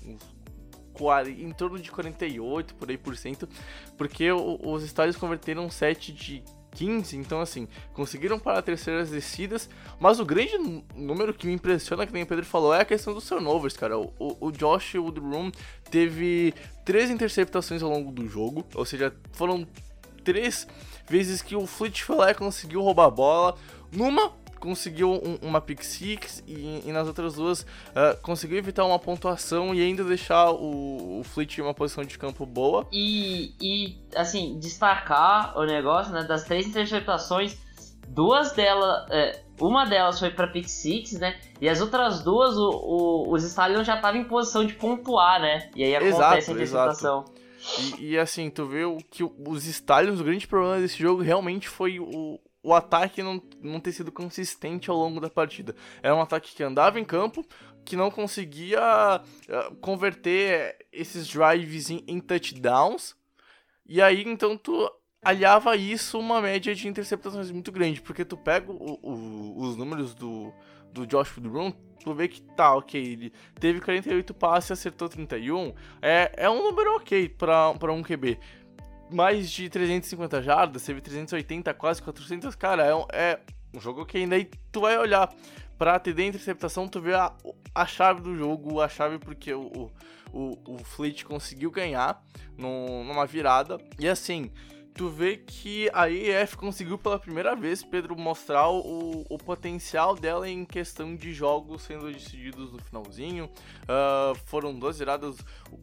em 1.29 1.53
torno 1.53 1.79
de 1.79 1.93
48 1.93 2.75
por 2.75 2.91
aí 2.91 2.99
por 2.99 3.17
cento, 3.17 3.49
porque 3.97 4.33
os 4.33 4.83
Stallions 4.83 5.17
converteram 5.17 5.65
um 5.65 5.71
set 5.71 6.13
de 6.13 6.43
15, 6.73 7.17
então 7.17 7.41
assim, 7.41 7.67
conseguiram 7.93 8.39
parar 8.39 8.63
terceiras 8.63 9.11
descidas, 9.11 9.69
mas 9.99 10.21
o 10.21 10.25
grande 10.25 10.57
número 10.95 11.35
que 11.35 11.47
me 11.47 11.53
impressiona, 11.53 12.07
que 12.07 12.13
nem 12.13 12.23
o 12.23 12.27
Pedro 12.27 12.45
falou, 12.45 12.75
é 12.75 12.81
a 12.81 12.85
questão 12.85 13.15
dos 13.15 13.27
turnovers, 13.27 13.77
cara. 13.77 13.99
O, 13.99 14.13
o 14.19 14.53
Josh 14.53 14.95
Woodroom 14.95 15.51
teve 15.91 16.55
três 16.85 17.11
interceptações 17.11 17.83
ao 17.83 17.91
longo 17.91 18.13
do 18.13 18.29
jogo, 18.29 18.65
ou 18.75 18.85
seja, 18.85 19.15
foram 19.33 19.67
três 20.25 20.67
vezes 21.09 21.41
que 21.41 21.57
o 21.57 21.67
Fleet 21.67 22.05
e 22.31 22.35
conseguiu 22.35 22.83
roubar 22.83 23.07
a 23.07 23.11
bola. 23.11 23.55
Numa, 23.91 24.33
conseguiu 24.59 25.12
um, 25.12 25.38
uma 25.43 25.61
pick 25.61 25.83
six 25.83 26.43
e, 26.47 26.83
e, 26.87 26.93
nas 26.93 27.07
outras 27.07 27.35
duas 27.35 27.62
uh, 27.62 28.21
conseguiu 28.23 28.59
evitar 28.59 28.85
uma 28.85 28.99
pontuação 28.99 29.75
e 29.75 29.81
ainda 29.81 30.05
deixar 30.05 30.50
o, 30.50 31.21
o 31.21 31.25
Fleet 31.25 31.59
em 31.59 31.62
uma 31.62 31.75
posição 31.75 32.05
de 32.05 32.19
campo 32.19 32.45
boa. 32.45 32.87
E, 32.93 33.55
e 33.61 33.99
assim, 34.15 34.59
destacar 34.59 35.57
o 35.59 35.65
negócio, 35.65 36.12
né, 36.12 36.25
das 36.25 36.45
três 36.45 36.67
interceptações, 36.67 37.57
duas 38.09 38.53
delas, 38.53 39.07
é, 39.11 39.43
uma 39.61 39.85
delas 39.85 40.19
foi 40.19 40.31
para 40.31 40.49
pick 40.49 40.69
six, 40.69 41.12
né, 41.12 41.38
e 41.61 41.69
as 41.69 41.81
outras 41.81 42.23
duas 42.23 42.57
o, 42.57 42.71
o, 42.71 43.33
os 43.33 43.45
Stallions 43.45 43.87
já 43.87 43.97
estavam 43.97 44.21
em 44.21 44.25
posição 44.25 44.65
de 44.65 44.75
pontuar, 44.75 45.41
né, 45.41 45.71
e 45.75 45.85
aí 45.85 45.97
acontece 45.97 46.17
exato, 46.17 46.35
a 46.50 46.55
interceptação. 46.55 47.19
Exato. 47.21 47.38
E, 47.99 48.12
e, 48.12 48.19
assim, 48.19 48.49
tu 48.50 48.67
vê 48.67 48.85
o 48.85 48.99
que 48.99 49.23
os 49.25 49.67
Stallions, 49.67 50.21
o 50.21 50.25
grande 50.25 50.47
problema 50.47 50.81
desse 50.81 50.99
jogo 50.99 51.23
realmente 51.23 51.69
foi 51.69 51.99
o, 51.99 52.38
o 52.69 52.75
ataque 52.75 53.23
não, 53.23 53.43
não 53.63 53.81
ter 53.81 53.93
sido 53.93 54.13
consistente 54.13 54.91
ao 54.91 54.97
longo 54.97 55.21
da 55.21 55.31
partida. 55.31 55.75
Era 56.03 56.15
um 56.15 56.21
ataque 56.21 56.55
que 56.55 56.63
andava 56.63 57.01
em 57.01 57.05
campo, 57.05 57.45
que 57.83 57.97
não 57.97 58.11
conseguia 58.11 59.23
uh, 59.23 59.75
converter 59.77 60.77
esses 60.93 61.27
drives 61.27 61.89
em, 61.89 62.05
em, 62.07 62.21
touchdowns. 62.21 63.17
E 63.87 64.03
aí, 64.03 64.23
então, 64.23 64.55
tu 64.57 64.91
aliava 65.25 65.77
isso 65.77 66.19
uma 66.19 66.43
média 66.43 66.75
de 66.75 66.87
interceptações 66.87 67.51
muito 67.51 67.73
grande, 67.73 68.03
porque 68.03 68.23
tu 68.23 68.37
pega 68.37 68.71
o, 68.71 68.99
o, 69.03 69.61
os 69.63 69.77
números 69.77 70.15
do, 70.15 70.53
do 70.93 71.07
Josh 71.07 71.39
Woodrum, 71.39 71.73
tu 72.05 72.13
vê 72.13 72.29
que 72.29 72.43
tá, 72.43 72.77
ok, 72.77 73.03
ele 73.03 73.33
teve 73.59 73.81
48 73.81 74.35
passes 74.35 74.69
e 74.69 74.73
acertou 74.75 75.09
31, 75.09 75.73
é, 76.03 76.33
é 76.37 76.51
um 76.51 76.63
número 76.63 76.97
ok 76.97 77.31
para 77.31 77.93
um 77.93 78.03
QB 78.03 78.39
mais 79.11 79.50
de 79.50 79.69
350 79.69 80.43
jardas, 80.43 80.85
teve 80.85 81.00
380, 81.00 81.73
quase 81.75 82.03
400, 82.03 82.55
cara, 82.55 82.85
é 82.85 82.95
um, 82.95 83.07
é 83.12 83.41
um 83.75 83.81
jogo 83.81 84.05
que 84.05 84.19
ainda 84.19 84.37
aí 84.37 84.50
tu 84.73 84.81
vai 84.83 84.99
olhar 84.99 85.33
pra 85.77 85.99
TD 85.99 86.27
interceptação, 86.27 86.88
tu 86.88 87.00
vê 87.00 87.15
a, 87.15 87.33
a 87.75 87.87
chave 87.87 88.21
do 88.21 88.37
jogo, 88.37 88.81
a 88.81 88.88
chave 88.88 89.19
porque 89.19 89.53
o, 89.53 89.91
o, 90.33 90.59
o 90.67 90.79
Fleet 90.85 91.25
conseguiu 91.25 91.71
ganhar 91.71 92.23
no, 92.57 93.05
numa 93.05 93.27
virada, 93.27 93.79
e 93.99 94.09
assim, 94.09 94.50
tu 94.99 95.09
vê 95.09 95.37
que 95.37 95.88
a 95.95 96.11
EF 96.11 96.57
conseguiu 96.57 96.99
pela 96.99 97.21
primeira 97.21 97.55
vez, 97.55 97.85
Pedro, 97.85 98.19
mostrar 98.19 98.69
o, 98.69 99.25
o 99.31 99.38
potencial 99.38 100.17
dela 100.17 100.50
em 100.50 100.64
questão 100.64 101.14
de 101.14 101.33
jogos 101.33 101.83
sendo 101.83 102.12
decididos 102.12 102.73
no 102.73 102.81
finalzinho. 102.81 103.45
Uh, 103.85 104.35
foram 104.47 104.76
duas 104.76 104.99
viradas. 104.99 105.37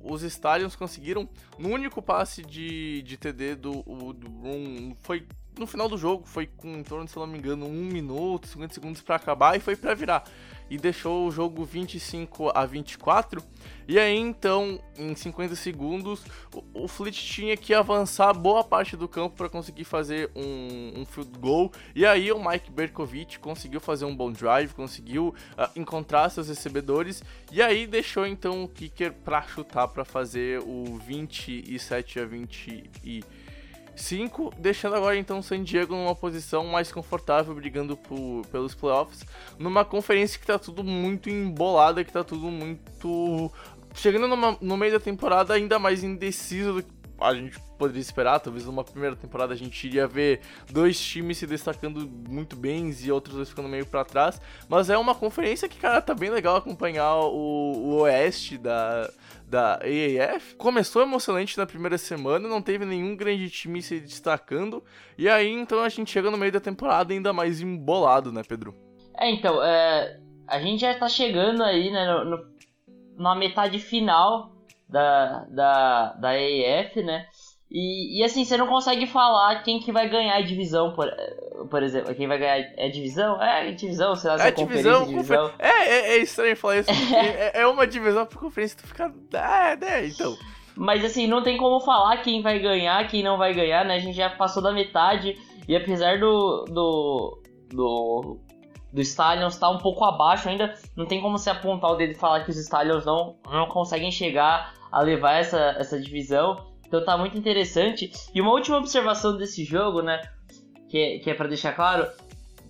Os 0.03 0.21
Stallions 0.21 0.75
conseguiram, 0.75 1.29
no 1.57 1.69
único 1.69 2.01
passe 2.01 2.41
de, 2.41 3.03
de 3.03 3.15
TD 3.15 3.55
do, 3.55 3.83
do 4.11 4.27
Room, 4.27 4.93
foi 5.01 5.25
no 5.57 5.65
final 5.65 5.87
do 5.87 5.97
jogo, 5.97 6.25
foi 6.25 6.45
com 6.45 6.67
em 6.75 6.83
torno, 6.83 7.07
se 7.07 7.15
não 7.15 7.25
me 7.25 7.37
engano, 7.37 7.65
1 7.65 7.69
minuto, 7.69 8.49
50 8.49 8.73
segundos 8.73 9.01
para 9.01 9.15
acabar 9.15 9.55
e 9.55 9.61
foi 9.61 9.77
para 9.77 9.93
virar 9.93 10.25
e 10.69 10.77
deixou 10.77 11.27
o 11.27 11.31
jogo 11.31 11.63
25 11.63 12.51
a 12.53 12.65
24. 12.65 13.41
E 13.87 13.99
aí 13.99 14.17
então, 14.17 14.79
em 14.97 15.15
50 15.15 15.55
segundos, 15.55 16.23
o, 16.53 16.85
o 16.85 16.87
Fleet 16.87 17.15
tinha 17.15 17.55
que 17.55 17.73
avançar 17.73 18.33
boa 18.33 18.63
parte 18.63 18.97
do 18.97 19.07
campo 19.07 19.35
para 19.35 19.47
conseguir 19.47 19.83
fazer 19.83 20.31
um, 20.35 21.01
um, 21.01 21.05
field 21.05 21.37
goal. 21.39 21.71
E 21.93 22.05
aí 22.05 22.31
o 22.31 22.43
Mike 22.43 22.71
Berkovic 22.71 23.37
conseguiu 23.39 23.79
fazer 23.79 24.05
um 24.05 24.15
bom 24.15 24.31
drive, 24.31 24.73
conseguiu 24.73 25.35
uh, 25.57 25.69
encontrar 25.79 26.29
seus 26.29 26.47
recebedores 26.47 27.23
e 27.51 27.61
aí 27.61 27.85
deixou 27.85 28.25
então 28.25 28.63
o 28.63 28.67
kicker 28.67 29.13
para 29.13 29.41
chutar 29.43 29.87
para 29.87 30.03
fazer 30.03 30.59
o 30.61 30.97
27 31.05 32.19
a 32.19 32.25
20 32.25 32.89
e 33.03 33.23
5, 33.95 34.53
deixando 34.57 34.95
agora 34.95 35.17
então 35.17 35.41
San 35.41 35.63
Diego 35.63 35.95
numa 35.95 36.15
posição 36.15 36.65
mais 36.65 36.91
confortável, 36.91 37.53
brigando 37.55 37.95
por, 37.95 38.45
pelos 38.51 38.75
playoffs, 38.75 39.25
numa 39.57 39.85
conferência 39.85 40.39
que 40.39 40.45
tá 40.45 40.59
tudo 40.59 40.83
muito 40.83 41.29
embolada, 41.29 42.03
que 42.03 42.11
tá 42.11 42.23
tudo 42.23 42.47
muito. 42.47 43.51
Chegando 43.93 44.27
numa, 44.27 44.57
no 44.59 44.75
meio 44.75 44.91
da 44.91 44.99
temporada 44.99 45.53
ainda 45.53 45.79
mais 45.79 46.03
indeciso 46.03 46.73
do 46.73 46.83
que 46.83 46.95
a 47.19 47.33
gente 47.33 47.59
poderia 47.77 48.01
esperar. 48.01 48.39
Talvez 48.39 48.65
numa 48.65 48.83
primeira 48.83 49.15
temporada 49.15 49.53
a 49.53 49.57
gente 49.57 49.87
iria 49.87 50.07
ver 50.07 50.41
dois 50.69 50.99
times 50.99 51.37
se 51.37 51.47
destacando 51.47 52.09
muito 52.29 52.55
bem 52.55 52.93
e 53.01 53.11
outros 53.11 53.35
dois 53.35 53.49
ficando 53.49 53.69
meio 53.69 53.85
para 53.85 54.03
trás. 54.03 54.39
Mas 54.67 54.89
é 54.89 54.97
uma 54.97 55.15
conferência 55.15 55.69
que, 55.69 55.77
cara, 55.77 56.01
tá 56.01 56.13
bem 56.13 56.29
legal 56.29 56.57
acompanhar 56.57 57.15
o, 57.15 57.31
o 57.31 58.01
oeste 58.01 58.57
da, 58.57 59.09
da 59.47 59.75
AAF. 59.75 60.55
Começou 60.55 61.01
emocionante 61.01 61.57
na 61.57 61.65
primeira 61.65 61.97
semana, 61.97 62.47
não 62.47 62.61
teve 62.61 62.85
nenhum 62.85 63.15
grande 63.15 63.49
time 63.49 63.81
se 63.81 63.99
destacando. 63.99 64.83
E 65.17 65.29
aí, 65.29 65.51
então, 65.51 65.81
a 65.81 65.89
gente 65.89 66.11
chega 66.11 66.31
no 66.31 66.37
meio 66.37 66.51
da 66.51 66.59
temporada 66.59 67.13
ainda 67.13 67.31
mais 67.31 67.61
embolado, 67.61 68.31
né, 68.31 68.41
Pedro? 68.47 68.75
É, 69.17 69.29
então, 69.29 69.63
é, 69.63 70.19
a 70.47 70.59
gente 70.59 70.81
já 70.81 70.97
tá 70.97 71.07
chegando 71.07 71.63
aí, 71.63 71.91
né, 71.91 72.05
no, 72.05 72.25
no, 72.25 72.45
na 73.17 73.35
metade 73.35 73.79
final 73.79 74.51
da, 74.89 75.45
da, 75.49 76.13
da 76.13 76.29
AAF, 76.29 77.01
né? 77.03 77.27
E, 77.69 78.19
e 78.19 78.23
assim, 78.23 78.45
você 78.45 78.57
não 78.57 78.67
consegue 78.67 79.07
falar 79.07 79.63
quem 79.63 79.79
que 79.79 79.91
vai 79.91 80.07
ganhar 80.07 80.35
a 80.35 80.41
divisão, 80.41 80.93
por, 80.93 81.11
por 81.69 81.81
exemplo. 81.81 82.13
Quem 82.13 82.27
vai 82.27 82.37
ganhar 82.37 82.57
é 82.77 82.89
divisão? 82.89 83.41
É 83.41 83.71
divisão, 83.71 84.15
sei 84.15 84.29
lá, 84.29 84.45
é, 84.45 84.47
é 84.47 84.51
divisão, 84.51 85.05
divisão. 85.07 85.51
É, 85.57 85.69
é, 85.69 86.13
é, 86.13 86.17
estranho 86.17 86.55
falar 86.55 86.77
isso. 86.77 86.91
é, 87.15 87.61
é 87.61 87.67
uma 87.67 87.87
divisão 87.87 88.25
por 88.25 88.39
conferência, 88.39 88.77
tu 88.79 88.87
fica. 88.87 89.13
É, 89.33 89.75
né, 89.75 90.07
então. 90.07 90.37
Mas 90.75 91.03
assim, 91.03 91.25
não 91.25 91.41
tem 91.41 91.57
como 91.57 91.79
falar 91.79 92.17
quem 92.17 92.41
vai 92.41 92.59
ganhar, 92.59 93.07
quem 93.07 93.23
não 93.23 93.37
vai 93.37 93.53
ganhar, 93.53 93.85
né? 93.85 93.95
A 93.95 93.99
gente 93.99 94.15
já 94.15 94.29
passou 94.29 94.61
da 94.61 94.71
metade. 94.71 95.35
E 95.67 95.75
apesar 95.75 96.19
do. 96.19 96.65
do. 96.65 97.41
do. 97.69 98.39
do 98.93 99.01
Stallions 99.01 99.55
estar 99.55 99.67
tá 99.67 99.73
um 99.73 99.79
pouco 99.79 100.03
abaixo 100.03 100.47
ainda, 100.47 100.73
não 100.95 101.05
tem 101.05 101.21
como 101.21 101.37
se 101.37 101.49
apontar 101.49 101.91
o 101.91 101.95
dedo 101.95 102.11
e 102.11 102.15
falar 102.15 102.43
que 102.43 102.51
os 102.51 102.57
Stallions 102.57 103.05
não, 103.05 103.37
não 103.49 103.67
conseguem 103.67 104.11
chegar 104.11 104.73
a 104.91 105.01
levar 105.01 105.39
essa, 105.39 105.75
essa 105.79 105.99
divisão. 105.99 106.74
Então 106.95 107.05
tá 107.05 107.17
muito 107.17 107.37
interessante. 107.37 108.11
E 108.33 108.41
uma 108.41 108.51
última 108.51 108.77
observação 108.77 109.37
desse 109.37 109.63
jogo, 109.63 110.01
né? 110.01 110.21
Que, 110.89 111.19
que 111.19 111.29
é 111.29 111.33
para 111.33 111.47
deixar 111.47 111.73
claro. 111.73 112.07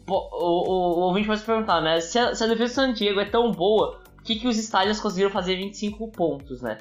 O, 0.07 0.13
o, 0.13 0.99
o 0.99 0.99
ouvinte 1.01 1.27
pode 1.27 1.39
se 1.39 1.45
perguntar, 1.45 1.81
né? 1.81 1.99
Se 1.99 2.17
a, 2.17 2.33
se 2.33 2.43
a 2.43 2.47
defesa 2.47 2.73
do 2.73 2.75
San 2.75 2.93
Diego 2.93 3.19
é 3.19 3.25
tão 3.25 3.51
boa, 3.51 3.99
por 4.15 4.23
que, 4.23 4.35
que 4.35 4.47
os 4.47 4.57
Stallions 4.57 4.99
conseguiram 4.99 5.31
fazer 5.31 5.55
25 5.55 6.11
pontos, 6.11 6.61
né? 6.61 6.79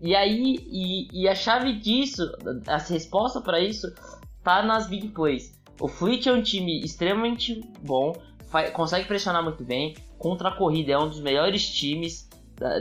E 0.00 0.14
aí, 0.14 0.56
e, 0.66 1.22
e 1.22 1.28
a 1.28 1.34
chave 1.34 1.72
disso, 1.74 2.22
a 2.66 2.76
resposta 2.76 3.40
para 3.40 3.60
isso, 3.60 3.92
tá 4.42 4.62
nas 4.62 4.88
big 4.88 5.08
plays. 5.08 5.56
O 5.80 5.88
Fleet 5.88 6.26
é 6.26 6.32
um 6.32 6.42
time 6.42 6.80
extremamente 6.80 7.60
bom, 7.80 8.14
consegue 8.72 9.06
pressionar 9.06 9.42
muito 9.42 9.64
bem, 9.64 9.94
contra 10.18 10.48
a 10.48 10.52
corrida 10.56 10.92
é 10.92 10.98
um 10.98 11.08
dos 11.08 11.20
melhores 11.20 11.68
times 11.68 12.28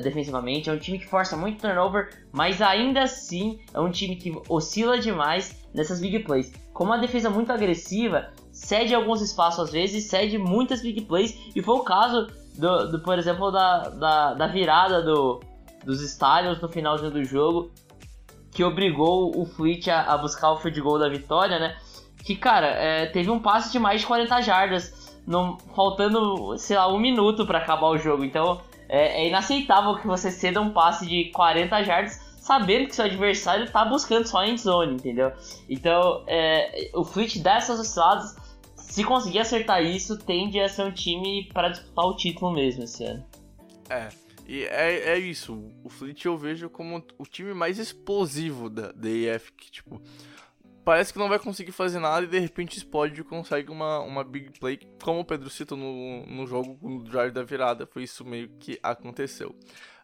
defensivamente. 0.02 0.70
É 0.70 0.74
um 0.74 0.80
time 0.80 1.00
que 1.00 1.08
força 1.08 1.36
muito 1.36 1.62
turnover, 1.62 2.10
mas 2.32 2.62
ainda 2.62 3.04
assim 3.04 3.60
é 3.74 3.80
um 3.80 3.92
time 3.92 4.16
que 4.16 4.34
oscila 4.48 4.98
demais 5.00 5.56
nessas 5.74 6.00
big 6.00 6.20
plays. 6.20 6.54
Como 6.74 6.92
uma 6.92 6.98
defesa 6.98 7.30
muito 7.30 7.52
agressiva, 7.52 8.30
cede 8.52 8.96
alguns 8.96 9.22
espaços 9.22 9.66
às 9.66 9.72
vezes, 9.72 10.06
cede 10.06 10.38
muitas 10.38 10.82
big 10.82 11.02
plays, 11.02 11.38
e 11.56 11.62
foi 11.62 11.76
o 11.76 11.84
caso, 11.84 12.28
do, 12.58 12.92
do 12.92 13.00
por 13.00 13.18
exemplo, 13.20 13.52
da, 13.52 13.90
da, 13.90 14.34
da 14.34 14.48
virada 14.48 15.02
do, 15.02 15.42
dos 15.84 16.02
Stallions 16.02 16.62
no 16.62 16.70
finalzinho 16.70 17.12
do 17.12 17.24
jogo, 17.24 17.72
que 18.52 18.64
obrigou 18.64 19.38
o 19.38 19.46
Fleet 19.46 19.90
a, 19.90 20.14
a, 20.14 20.18
buscar 20.18 20.52
o 20.52 20.58
field 20.58 20.80
goal 20.80 20.98
da 20.98 21.10
vitória, 21.10 21.60
né? 21.60 21.76
Que, 22.24 22.36
cara, 22.36 22.68
é, 22.68 23.06
teve 23.06 23.30
um 23.30 23.40
passe 23.40 23.72
de 23.72 23.78
mais 23.78 24.02
de 24.02 24.08
40 24.08 24.42
jardas, 24.42 25.14
no, 25.28 25.58
faltando, 25.76 26.58
sei 26.58 26.78
lá, 26.78 26.88
um 26.88 26.98
minuto 26.98 27.46
para 27.46 27.60
acabar 27.60 27.88
o 27.88 27.98
jogo. 27.98 28.24
Então, 28.24 28.62
é, 28.90 29.24
é, 29.24 29.28
inaceitável 29.28 29.98
que 29.98 30.08
você 30.08 30.32
ceda 30.32 30.62
um 30.62 30.72
passe 30.72 31.06
de 31.06 31.32
40 31.32 31.84
jardas 31.84 32.26
sabendo 32.46 32.88
que 32.88 32.96
seu 32.96 33.06
adversário 33.06 33.72
tá 33.72 33.84
buscando 33.84 34.28
só 34.28 34.44
a 34.44 34.56
zone, 34.56 34.94
entendeu? 34.94 35.32
Então, 35.68 36.24
é, 36.28 36.92
o 36.94 37.04
Fleet 37.04 37.40
dessas 37.40 37.80
osciladas, 37.80 38.36
se 38.76 39.04
conseguir 39.04 39.40
acertar 39.40 39.84
isso, 39.84 40.16
tende 40.16 40.60
a 40.60 40.70
ser 40.70 40.84
um 40.84 40.92
time 40.92 41.50
para 41.52 41.70
disputar 41.70 42.06
o 42.06 42.16
título 42.16 42.54
mesmo 42.54 42.84
esse 42.84 43.04
ano. 43.04 43.26
É, 43.90 44.10
e 44.48 44.64
é, 44.66 45.14
é 45.14 45.18
isso. 45.18 45.72
O 45.84 45.90
Fleet 45.90 46.24
eu 46.26 46.38
vejo 46.38 46.70
como 46.70 47.04
o 47.18 47.26
time 47.26 47.52
mais 47.52 47.80
explosivo 47.80 48.70
da, 48.70 48.92
da 48.92 49.40
que 49.58 49.72
tipo 49.72 50.00
parece 50.86 51.12
que 51.12 51.18
não 51.18 51.28
vai 51.28 51.40
conseguir 51.40 51.72
fazer 51.72 52.00
nada 52.00 52.24
e 52.26 52.30
de 52.30 52.40
repente 52.40 52.78
explode 52.78 53.20
e 53.20 53.24
consegue 53.24 53.72
uma, 53.72 54.00
uma 54.02 54.24
big 54.24 54.58
play, 54.60 54.80
como 55.04 55.20
o 55.20 55.26
Pedro 55.26 55.50
citou 55.50 55.76
no, 55.76 56.26
no 56.28 56.46
jogo, 56.46 56.78
no 56.88 57.04
drive 57.04 57.34
da 57.34 57.44
virada, 57.44 57.88
foi 57.88 58.04
isso 58.04 58.24
meio 58.24 58.48
que 58.60 58.80
aconteceu. 58.84 59.50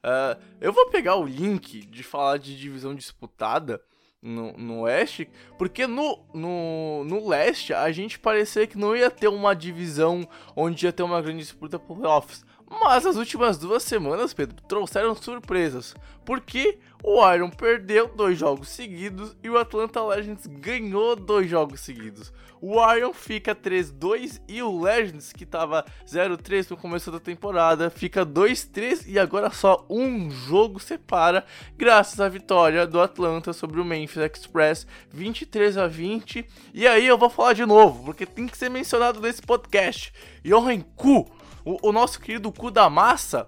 Uh, 0.04 0.42
eu 0.60 0.74
vou 0.74 0.90
pegar 0.90 1.16
o 1.16 1.24
link 1.24 1.86
de 1.86 2.02
falar 2.02 2.38
de 2.38 2.58
divisão 2.58 2.96
disputada 2.96 3.80
no, 4.20 4.54
no 4.54 4.82
Oeste, 4.82 5.30
porque 5.58 5.86
no, 5.86 6.20
no, 6.34 7.04
no 7.04 7.28
Leste 7.28 7.74
a 7.74 7.92
gente 7.92 8.20
parecia 8.20 8.66
que 8.66 8.78
não 8.78 8.96
ia 8.96 9.10
ter 9.12 9.28
uma 9.28 9.56
divisão 9.56 10.28
onde 10.56 10.86
ia 10.86 10.92
ter 10.92 11.04
uma 11.04 11.22
grande 11.22 11.40
disputa 11.40 11.78
por 11.78 11.98
playoffs. 11.98 12.44
Mas 12.80 13.06
as 13.06 13.18
últimas 13.18 13.58
duas 13.58 13.84
semanas, 13.84 14.34
Pedro, 14.34 14.56
trouxeram 14.66 15.14
surpresas. 15.14 15.94
Porque 16.24 16.80
o 17.04 17.30
Iron 17.34 17.50
perdeu 17.50 18.08
dois 18.16 18.38
jogos 18.40 18.70
seguidos 18.70 19.36
e 19.44 19.50
o 19.50 19.58
Atlanta 19.58 20.02
Legends 20.02 20.48
ganhou 20.48 21.16
dois 21.16 21.50
jogos 21.50 21.82
seguidos. 21.82 22.32
O 22.62 22.76
Iron 22.94 23.12
fica 23.12 23.54
3-2 23.54 24.40
e 24.48 24.62
o 24.62 24.82
Legends, 24.82 25.34
que 25.34 25.44
estava 25.44 25.84
0-3 26.08 26.70
no 26.70 26.78
começo 26.78 27.12
da 27.12 27.20
temporada, 27.20 27.90
fica 27.90 28.24
2-3 28.24 29.08
e 29.08 29.18
agora 29.18 29.50
só 29.50 29.84
um 29.90 30.30
jogo 30.30 30.80
separa, 30.80 31.44
graças 31.76 32.20
à 32.20 32.30
vitória 32.30 32.86
do 32.86 33.02
Atlanta 33.02 33.52
sobre 33.52 33.82
o 33.82 33.86
Memphis 33.86 34.18
Express 34.18 34.86
23 35.10 35.78
a 35.78 35.88
20. 35.88 36.46
E 36.72 36.88
aí 36.88 37.06
eu 37.06 37.18
vou 37.18 37.32
falar 37.32 37.54
de 37.54 37.66
novo, 37.66 38.06
porque 38.06 38.28
tem 38.28 38.48
que 38.48 38.58
ser 38.58 38.70
mencionado 38.70 39.20
nesse 39.20 39.42
podcast. 39.42 40.14
Johan 40.44 40.82
Ku 40.96 41.41
o, 41.66 41.90
o 41.90 41.92
nosso 41.92 42.20
querido 42.20 42.52
cu 42.52 42.72
da 42.72 42.90
massa, 42.90 43.46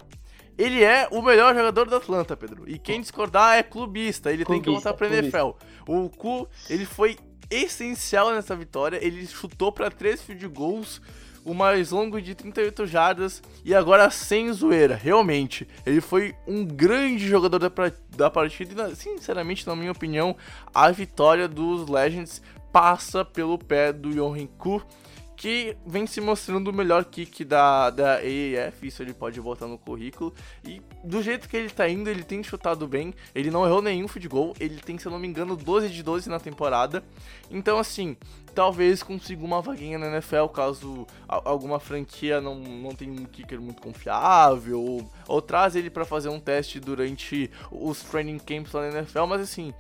ele 0.58 0.84
é 0.84 1.08
o 1.12 1.22
melhor 1.22 1.54
jogador 1.56 1.90
do 1.90 1.96
Atlanta, 1.96 2.38
Pedro. 2.38 2.64
E 2.68 2.78
quem 2.78 3.02
discordar 3.02 3.58
é 3.58 3.64
clubista, 3.64 4.32
ele 4.32 4.46
clubista, 4.46 4.54
tem 4.54 4.62
que 4.62 4.70
voltar 4.70 4.94
pra 4.94 5.08
clubista. 5.08 5.38
NFL. 5.38 5.52
O 5.88 6.10
cu, 6.10 6.48
ele 6.70 6.86
foi 6.86 7.18
essencial 7.50 8.32
nessa 8.32 8.56
vitória, 8.56 9.00
ele 9.02 9.26
chutou 9.28 9.72
para 9.72 9.90
três 9.90 10.22
field 10.22 10.48
goals, 10.48 11.02
o 11.46 11.54
mais 11.54 11.92
longo 11.92 12.22
de 12.22 12.34
38 12.34 12.86
jardas 12.88 13.44
e 13.66 13.76
agora 13.76 14.10
sem 14.10 14.52
zoeira, 14.54 14.96
realmente. 14.96 15.68
Ele 15.86 16.00
foi 16.00 16.34
um 16.48 16.66
grande 16.66 17.28
jogador 17.28 17.60
da, 17.60 17.72
da 18.16 18.30
partida 18.30 18.90
e, 18.90 18.96
sinceramente, 18.96 19.68
na 19.68 19.76
minha 19.76 19.92
opinião, 19.92 20.36
a 20.74 20.90
vitória 20.92 21.48
dos 21.48 21.88
Legends 21.90 22.42
passa 22.72 23.26
pelo 23.26 23.58
pé 23.58 23.92
do 23.92 24.10
Yorin 24.10 24.48
Ku 24.58 24.82
que 25.44 25.76
vem 25.86 26.08
se 26.08 26.22
mostrando 26.22 26.70
o 26.70 26.74
melhor 26.74 27.04
kick 27.04 27.44
da, 27.44 27.90
da 27.90 28.14
AAF, 28.14 28.88
isso 28.88 29.04
ele 29.04 29.14
pode 29.14 29.42
botar 29.42 29.68
no 29.68 29.78
currículo. 29.78 30.34
E 30.64 30.82
do 31.04 31.22
jeito 31.22 31.50
que 31.50 31.58
ele 31.58 31.70
tá 31.70 31.90
indo, 31.90 32.10
ele 32.10 32.24
tem 32.24 32.42
chutado 32.42 32.88
bem, 32.88 33.14
ele 33.36 33.52
não 33.52 33.66
errou 33.66 33.82
nenhum 33.82 34.08
field 34.08 34.30
goal, 34.30 34.54
ele 34.58 34.78
tem, 34.78 34.98
se 34.98 35.06
eu 35.06 35.12
não 35.12 35.20
me 35.20 35.28
engano, 35.28 35.58
12 35.58 35.90
de 35.90 36.02
12 36.02 36.30
na 36.30 36.40
temporada. 36.40 37.04
Então, 37.52 37.78
assim, 37.78 38.16
talvez 38.56 39.04
consiga 39.04 39.44
uma 39.44 39.62
vaguinha 39.62 39.98
na 40.00 40.08
NFL 40.08 40.46
caso 40.48 41.06
alguma 41.28 41.78
franquia 41.78 42.40
não, 42.40 42.56
não 42.56 42.96
tenha 42.96 43.12
um 43.12 43.26
kicker 43.26 43.60
muito 43.60 43.82
confiável, 43.82 44.80
ou, 44.80 45.12
ou 45.28 45.42
traz 45.42 45.76
ele 45.76 45.90
para 45.90 46.06
fazer 46.06 46.30
um 46.30 46.40
teste 46.40 46.80
durante 46.80 47.52
os 47.70 48.02
training 48.02 48.40
camps 48.40 48.72
lá 48.72 48.90
na 48.90 49.00
NFL, 49.00 49.26
mas 49.26 49.42
assim, 49.42 49.74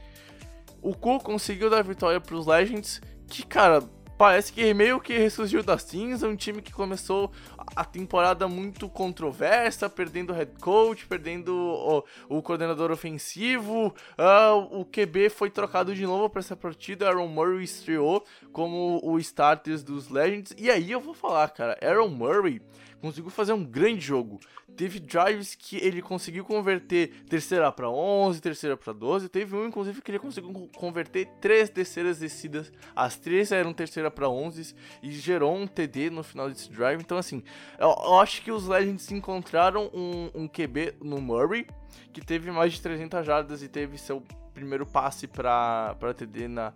o 0.81 0.93
Ku 0.93 1.21
conseguiu 1.21 1.69
dar 1.69 1.85
vitória 1.85 2.19
pros 2.19 2.47
Legends, 2.47 3.01
que, 3.29 3.45
cara 3.45 3.81
parece 4.17 4.51
que 4.51 4.73
meio 4.73 4.99
que 4.99 5.17
ressurgiu 5.17 5.63
da 5.63 5.77
cinza, 5.77 6.27
um 6.27 6.35
time 6.35 6.61
que 6.61 6.71
começou 6.71 7.31
a 7.75 7.85
temporada 7.85 8.47
muito 8.47 8.89
controversa, 8.89 9.89
perdendo 9.89 10.31
o 10.31 10.33
head 10.33 10.51
coach, 10.59 11.05
perdendo 11.05 11.53
o, 11.53 12.03
o 12.37 12.41
coordenador 12.41 12.91
ofensivo, 12.91 13.87
uh, 14.17 14.79
o 14.79 14.85
QB 14.85 15.29
foi 15.29 15.49
trocado 15.49 15.95
de 15.95 16.05
novo 16.05 16.29
para 16.29 16.39
essa 16.39 16.55
partida, 16.55 17.07
Aaron 17.07 17.27
Murray 17.27 17.63
estreou 17.63 18.23
como 18.51 18.99
o 19.03 19.17
starter 19.19 19.81
dos 19.83 20.09
Legends, 20.09 20.53
e 20.57 20.69
aí 20.69 20.91
eu 20.91 20.99
vou 20.99 21.13
falar, 21.13 21.49
cara, 21.49 21.77
Aaron 21.81 22.09
Murray 22.09 22.61
conseguiu 23.03 23.29
fazer 23.29 23.51
um 23.51 23.65
grande 23.65 23.99
jogo. 23.99 24.39
Teve 24.77 24.97
drives 24.97 25.55
que 25.55 25.75
ele 25.75 26.01
conseguiu 26.01 26.45
converter 26.45 27.09
terceira 27.29 27.69
para 27.69 27.89
11, 27.89 28.41
terceira 28.41 28.77
para 28.77 28.93
12. 28.93 29.27
Teve 29.27 29.55
um, 29.57 29.67
inclusive, 29.67 30.01
que 30.01 30.09
ele 30.09 30.19
conseguiu 30.19 30.69
converter 30.73 31.27
três 31.41 31.69
terceiras 31.69 32.19
descidas. 32.19 32.71
As 32.95 33.17
três 33.17 33.51
eram 33.51 33.73
terceira 33.73 34.09
para 34.09 34.29
11 34.29 34.73
e 35.03 35.11
gerou 35.11 35.53
um 35.53 35.67
TD 35.67 36.09
no 36.09 36.23
final 36.23 36.49
desse 36.49 36.71
drive. 36.71 37.01
Então, 37.01 37.17
assim, 37.17 37.43
eu, 37.77 37.89
eu 37.89 38.19
acho 38.19 38.41
que 38.41 38.51
os 38.51 38.67
Legends 38.67 39.11
encontraram 39.11 39.89
um, 39.93 40.29
um 40.33 40.47
QB 40.47 40.95
no 41.01 41.21
Murray 41.21 41.67
que 42.11 42.21
teve 42.21 42.51
mais 42.51 42.73
de 42.73 42.81
300 42.81 43.25
jardas 43.25 43.63
e 43.63 43.67
teve 43.67 43.97
seu 43.97 44.23
primeiro 44.53 44.85
passe 44.85 45.27
para 45.27 45.95
TD 46.15 46.47
na, 46.47 46.73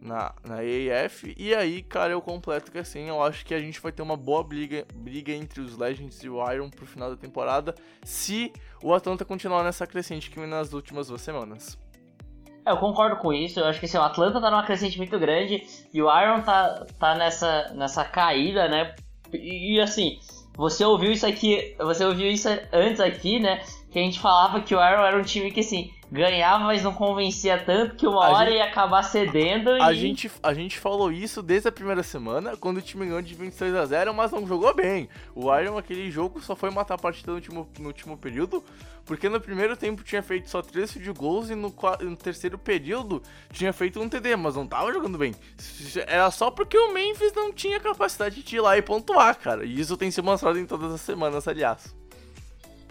na, 0.00 0.32
na 0.44 0.56
AAF. 0.56 1.34
E 1.38 1.54
aí, 1.54 1.82
cara, 1.82 2.12
eu 2.12 2.20
completo 2.20 2.72
que 2.72 2.78
assim, 2.78 3.08
eu 3.08 3.22
acho 3.22 3.44
que 3.44 3.54
a 3.54 3.60
gente 3.60 3.80
vai 3.80 3.92
ter 3.92 4.02
uma 4.02 4.16
boa 4.16 4.42
briga, 4.42 4.86
briga 4.94 5.32
entre 5.32 5.60
os 5.60 5.76
Legends 5.76 6.22
e 6.22 6.28
o 6.28 6.50
Iron 6.50 6.70
pro 6.70 6.86
final 6.86 7.10
da 7.10 7.16
temporada, 7.16 7.74
se 8.02 8.52
o 8.82 8.94
Atlanta 8.94 9.24
continuar 9.24 9.62
nessa 9.62 9.86
crescente 9.86 10.30
que 10.30 10.40
nas 10.40 10.72
últimas 10.72 11.08
duas 11.08 11.20
semanas. 11.20 11.78
É, 12.64 12.72
eu 12.72 12.76
concordo 12.78 13.16
com 13.16 13.32
isso, 13.32 13.60
eu 13.60 13.66
acho 13.66 13.78
que 13.78 13.86
assim, 13.86 13.98
o 13.98 14.02
Atlanta 14.02 14.40
tá 14.40 14.50
numa 14.50 14.64
crescente 14.64 14.98
muito 14.98 15.18
grande 15.18 15.62
e 15.92 16.02
o 16.02 16.20
Iron 16.20 16.42
tá, 16.42 16.86
tá 16.98 17.14
nessa, 17.14 17.72
nessa 17.74 18.04
caída, 18.04 18.68
né? 18.68 18.94
E, 19.32 19.74
e 19.74 19.80
assim, 19.80 20.18
você 20.56 20.84
ouviu 20.84 21.12
isso 21.12 21.26
aqui, 21.26 21.74
você 21.78 22.04
ouviu 22.04 22.30
isso 22.30 22.48
antes 22.72 23.00
aqui, 23.00 23.38
né? 23.38 23.62
Que 23.90 23.98
a 23.98 24.02
gente 24.02 24.20
falava 24.20 24.60
que 24.60 24.74
o 24.74 24.78
Iron 24.78 25.04
era 25.04 25.18
um 25.18 25.22
time 25.22 25.50
que 25.50 25.60
assim, 25.60 25.90
ganhava, 26.10 26.64
mas 26.64 26.82
não 26.82 26.92
convencia 26.92 27.56
tanto 27.58 27.94
que 27.94 28.06
uma 28.06 28.26
a 28.26 28.30
hora 28.30 28.50
gente, 28.50 28.58
ia 28.58 28.64
acabar 28.64 29.02
cedendo. 29.02 29.70
A, 29.70 29.92
e... 29.92 29.96
gente, 29.96 30.30
a 30.42 30.52
gente 30.52 30.78
falou 30.78 31.12
isso 31.12 31.42
desde 31.42 31.68
a 31.68 31.72
primeira 31.72 32.02
semana, 32.02 32.56
quando 32.56 32.78
o 32.78 32.82
time 32.82 33.06
ganhou 33.06 33.22
de 33.22 33.34
26 33.34 33.74
a 33.74 33.86
0 33.86 34.14
mas 34.14 34.32
não 34.32 34.46
jogou 34.46 34.74
bem. 34.74 35.08
O 35.34 35.54
Iron, 35.56 35.78
aquele 35.78 36.10
jogo, 36.10 36.40
só 36.40 36.56
foi 36.56 36.70
matar 36.70 36.94
a 36.94 36.98
partida 36.98 37.30
no 37.30 37.36
último, 37.36 37.68
no 37.78 37.86
último 37.86 38.16
período, 38.16 38.64
porque 39.04 39.28
no 39.28 39.40
primeiro 39.40 39.76
tempo 39.76 40.02
tinha 40.02 40.22
feito 40.22 40.50
só 40.50 40.60
3 40.60 40.94
de 40.94 41.12
gols 41.12 41.48
e 41.48 41.54
no, 41.54 41.72
no, 42.00 42.16
terceiro 42.16 42.58
período 42.58 43.22
tinha 43.52 43.72
feito 43.72 44.00
um 44.00 44.08
TD, 44.08 44.34
mas 44.36 44.56
não 44.56 44.66
tava 44.66 44.92
jogando 44.92 45.16
bem. 45.16 45.34
Era 46.06 46.30
só 46.30 46.50
porque 46.50 46.76
o 46.76 46.92
Memphis 46.92 47.32
não 47.34 47.52
tinha 47.52 47.78
capacidade 47.78 48.42
de 48.42 48.56
ir 48.56 48.60
lá 48.60 48.76
e 48.76 48.82
pontuar, 48.82 49.38
cara. 49.38 49.64
E 49.64 49.78
isso 49.78 49.96
tem 49.96 50.10
se 50.10 50.20
mostrado 50.20 50.58
em 50.58 50.66
todas 50.66 50.92
as 50.92 51.00
semanas, 51.00 51.46
aliás. 51.46 51.94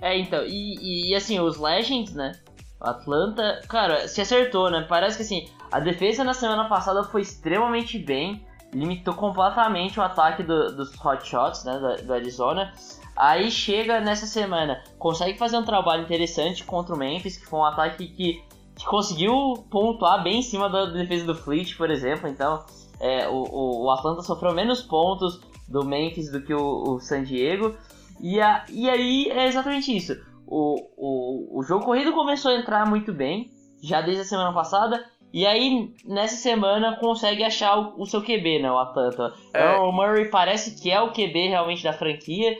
É, 0.01 0.17
então, 0.17 0.45
e, 0.45 1.09
e 1.11 1.15
assim, 1.15 1.39
os 1.41 1.57
Legends, 1.57 2.13
né? 2.13 2.31
Atlanta, 2.79 3.61
cara, 3.67 4.07
se 4.07 4.21
acertou, 4.21 4.69
né? 4.69 4.85
Parece 4.87 5.17
que 5.17 5.23
assim, 5.23 5.49
a 5.71 5.79
defesa 5.79 6.23
na 6.23 6.33
semana 6.33 6.69
passada 6.69 7.03
foi 7.03 7.21
extremamente 7.21 7.99
bem, 7.99 8.45
limitou 8.73 9.13
completamente 9.13 9.99
o 9.99 10.03
ataque 10.03 10.43
do, 10.43 10.75
dos 10.75 10.95
hotshots, 10.95 11.65
né, 11.65 11.77
do, 11.77 12.05
do, 12.05 12.13
Arizona. 12.13 12.73
Aí 13.15 13.51
chega 13.51 13.99
nessa 13.99 14.25
semana, 14.25 14.81
consegue 14.97 15.37
fazer 15.37 15.57
um 15.57 15.65
trabalho 15.65 16.03
interessante 16.03 16.63
contra 16.63 16.95
o 16.95 16.97
Memphis, 16.97 17.37
que 17.37 17.45
foi 17.45 17.59
um 17.59 17.65
ataque 17.65 18.07
que, 18.07 18.41
que 18.75 18.85
conseguiu 18.85 19.65
pontuar 19.69 20.23
bem 20.23 20.39
em 20.39 20.43
cima 20.43 20.69
da 20.69 20.85
defesa 20.85 21.25
do 21.25 21.35
Fleet, 21.35 21.75
por 21.75 21.91
exemplo. 21.91 22.29
Então, 22.29 22.63
é, 23.01 23.27
o, 23.27 23.83
o, 23.83 23.91
Atlanta 23.91 24.21
sofreu 24.21 24.53
menos 24.53 24.81
pontos 24.81 25.41
do 25.67 25.83
Memphis 25.83 26.31
do 26.31 26.41
que 26.41 26.53
o, 26.53 26.93
o 26.93 26.99
San 27.01 27.23
Diego. 27.23 27.75
E, 28.21 28.39
a, 28.39 28.63
e 28.69 28.89
aí 28.89 29.29
é 29.31 29.47
exatamente 29.47 29.95
isso 29.95 30.28
o, 30.49 30.75
o, 30.97 31.59
o 31.59 31.63
jogo 31.63 31.85
corrido 31.85 32.11
começou 32.13 32.51
a 32.51 32.55
entrar 32.55 32.85
muito 32.85 33.13
bem, 33.13 33.49
já 33.81 34.01
desde 34.01 34.21
a 34.21 34.25
semana 34.25 34.53
passada, 34.53 35.05
e 35.31 35.45
aí, 35.45 35.93
nessa 36.05 36.35
semana, 36.35 36.97
consegue 36.97 37.43
achar 37.43 37.77
o, 37.77 38.01
o 38.01 38.05
seu 38.05 38.21
QB, 38.21 38.63
né? 38.63 38.71
O 38.71 38.79
Atlanta. 38.79 39.31
É. 39.53 39.75
O 39.77 39.91
Murray 39.91 40.29
parece 40.29 40.81
que 40.81 40.89
é 40.89 40.99
o 40.99 41.11
QB 41.11 41.49
realmente 41.49 41.83
da 41.83 41.93
franquia. 41.93 42.57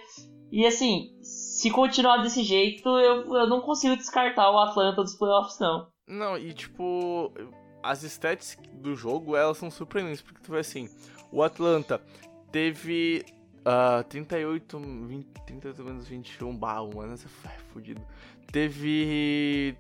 E 0.52 0.66
assim, 0.66 1.10
se 1.24 1.72
continuar 1.72 2.18
desse 2.18 2.44
jeito, 2.44 2.88
eu, 2.88 3.36
eu 3.36 3.48
não 3.48 3.62
consigo 3.62 3.96
descartar 3.96 4.52
o 4.52 4.60
Atlanta 4.60 5.02
dos 5.02 5.16
playoffs, 5.16 5.60
não. 5.60 5.88
Não, 6.08 6.38
e 6.38 6.54
tipo, 6.54 7.32
as 7.82 8.04
stats 8.04 8.58
do 8.74 8.96
jogo, 8.96 9.36
elas 9.36 9.58
são 9.58 9.72
surpreendentes, 9.72 10.22
porque 10.22 10.42
tu 10.42 10.52
vê 10.52 10.60
assim, 10.60 10.88
o 11.32 11.42
Atlanta 11.42 12.02
teve 12.52 13.26
uh, 13.66 14.04
38, 14.04 14.80
20, 14.80 15.28
38 15.46 15.84
menos 15.84 16.08
21, 16.08 16.56
bah, 16.56 16.82
mano, 16.84 17.14
essa 17.14 17.28
foi 17.28 17.52
fudido. 17.74 18.02
Teve. 18.52 19.76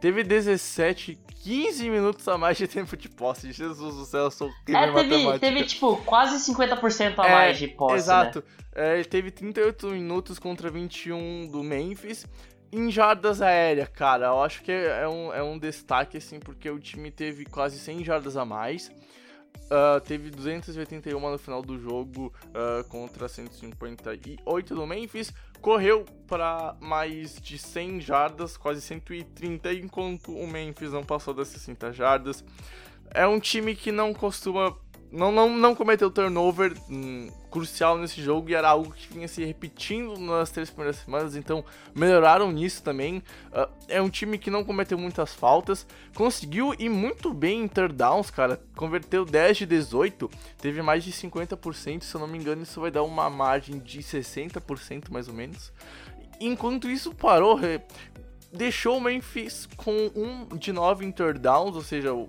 Teve 0.00 0.24
17, 0.24 1.18
15 1.42 1.90
minutos 1.90 2.26
a 2.26 2.38
mais 2.38 2.56
de 2.56 2.66
tempo 2.66 2.96
de 2.96 3.08
posse. 3.08 3.52
Jesus 3.52 3.94
do 3.94 4.04
céu, 4.06 4.24
eu 4.24 4.30
sou 4.30 4.50
é, 4.68 4.92
teve, 4.92 5.38
teve, 5.38 5.64
tipo, 5.64 5.96
quase 5.98 6.50
50% 6.50 7.18
a 7.18 7.26
é, 7.26 7.30
mais 7.30 7.58
de 7.58 7.68
posse. 7.68 7.92
Né? 7.92 7.98
Exato. 7.98 8.44
Né? 8.74 9.00
É, 9.00 9.04
teve 9.04 9.30
38 9.30 9.88
minutos 9.88 10.38
contra 10.38 10.70
21 10.70 11.48
do 11.48 11.62
Memphis. 11.62 12.26
Em 12.72 12.90
jardas 12.90 13.40
aéreas, 13.40 13.88
cara, 13.88 14.26
eu 14.26 14.42
acho 14.42 14.60
que 14.62 14.72
é 14.72 15.06
um, 15.06 15.32
é 15.32 15.42
um 15.42 15.56
destaque, 15.56 16.16
assim, 16.16 16.40
porque 16.40 16.68
o 16.68 16.80
time 16.80 17.10
teve 17.10 17.44
quase 17.44 17.78
100 17.78 18.02
jardas 18.04 18.36
a 18.36 18.44
mais. 18.44 18.90
Uh, 19.64 20.00
teve 20.00 20.30
281 20.30 21.18
no 21.18 21.38
final 21.38 21.62
do 21.62 21.78
jogo 21.78 22.32
uh, 22.48 22.84
contra 22.88 23.28
158 23.28 24.74
do 24.74 24.86
Memphis. 24.86 25.32
Correu 25.60 26.04
para 26.28 26.76
mais 26.80 27.40
de 27.40 27.58
100 27.58 28.00
jardas, 28.00 28.56
quase 28.56 28.80
130, 28.80 29.72
enquanto 29.74 30.32
o 30.32 30.46
Memphis 30.46 30.92
não 30.92 31.02
passou 31.02 31.34
das 31.34 31.48
60 31.48 31.92
jardas. 31.92 32.44
É 33.10 33.26
um 33.26 33.40
time 33.40 33.74
que 33.74 33.90
não 33.90 34.12
costuma 34.12 34.76
não, 35.16 35.32
não, 35.32 35.48
não 35.48 35.74
cometeu 35.74 36.10
turnover 36.10 36.74
hum, 36.90 37.28
crucial 37.50 37.96
nesse 37.96 38.22
jogo 38.22 38.50
e 38.50 38.54
era 38.54 38.68
algo 38.68 38.92
que 38.92 39.12
vinha 39.12 39.26
se 39.26 39.44
repetindo 39.44 40.18
nas 40.18 40.50
três 40.50 40.68
primeiras 40.68 40.96
semanas, 40.96 41.34
então 41.34 41.64
melhoraram 41.94 42.52
nisso 42.52 42.82
também. 42.82 43.22
Uh, 43.50 43.68
é 43.88 44.00
um 44.02 44.10
time 44.10 44.38
que 44.38 44.50
não 44.50 44.62
cometeu 44.62 44.98
muitas 44.98 45.32
faltas, 45.32 45.86
conseguiu 46.14 46.74
ir 46.78 46.90
muito 46.90 47.32
bem 47.32 47.62
em 47.62 47.68
third 47.68 47.94
downs, 47.94 48.30
cara, 48.30 48.60
converteu 48.76 49.24
10 49.24 49.56
de 49.56 49.66
18, 49.66 50.30
teve 50.60 50.82
mais 50.82 51.02
de 51.02 51.12
50%, 51.12 52.02
se 52.02 52.14
eu 52.14 52.20
não 52.20 52.28
me 52.28 52.38
engano, 52.38 52.62
isso 52.62 52.80
vai 52.80 52.90
dar 52.90 53.02
uma 53.02 53.30
margem 53.30 53.78
de 53.78 54.00
60% 54.00 55.10
mais 55.10 55.28
ou 55.28 55.34
menos. 55.34 55.72
Enquanto 56.38 56.90
isso 56.90 57.14
parou, 57.14 57.58
deixou 58.56 58.98
o 58.98 59.00
Memphis 59.00 59.68
com 59.76 60.10
um 60.14 60.56
de 60.56 60.72
9 60.72 61.04
em 61.04 61.12
third 61.12 61.38
downs, 61.38 61.76
ou 61.76 61.82
seja, 61.82 62.12
o 62.12 62.28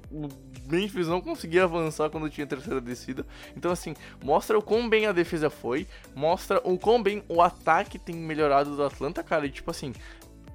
Memphis 0.68 1.08
não 1.08 1.22
conseguia 1.22 1.63
avançar 1.63 2.10
quando 2.10 2.30
tinha 2.30 2.46
terceira 2.46 2.82
descida. 2.82 3.26
Então, 3.56 3.72
assim, 3.72 3.96
mostra 4.24 4.58
o 4.58 4.62
quão 4.62 4.88
bem 4.88 5.06
a 5.06 5.12
defesa 5.12 5.50
foi, 5.50 5.88
mostra 6.13 6.62
o 6.63 6.78
quão 6.78 7.02
bem 7.02 7.24
o 7.30 7.42
ataque 7.42 7.98
tem 7.98 8.16
melhorado 8.16 8.76
do 8.76 8.84
Atlanta, 8.84 9.24
cara. 9.24 9.46
E, 9.46 9.50
tipo 9.50 9.72
assim, 9.72 9.94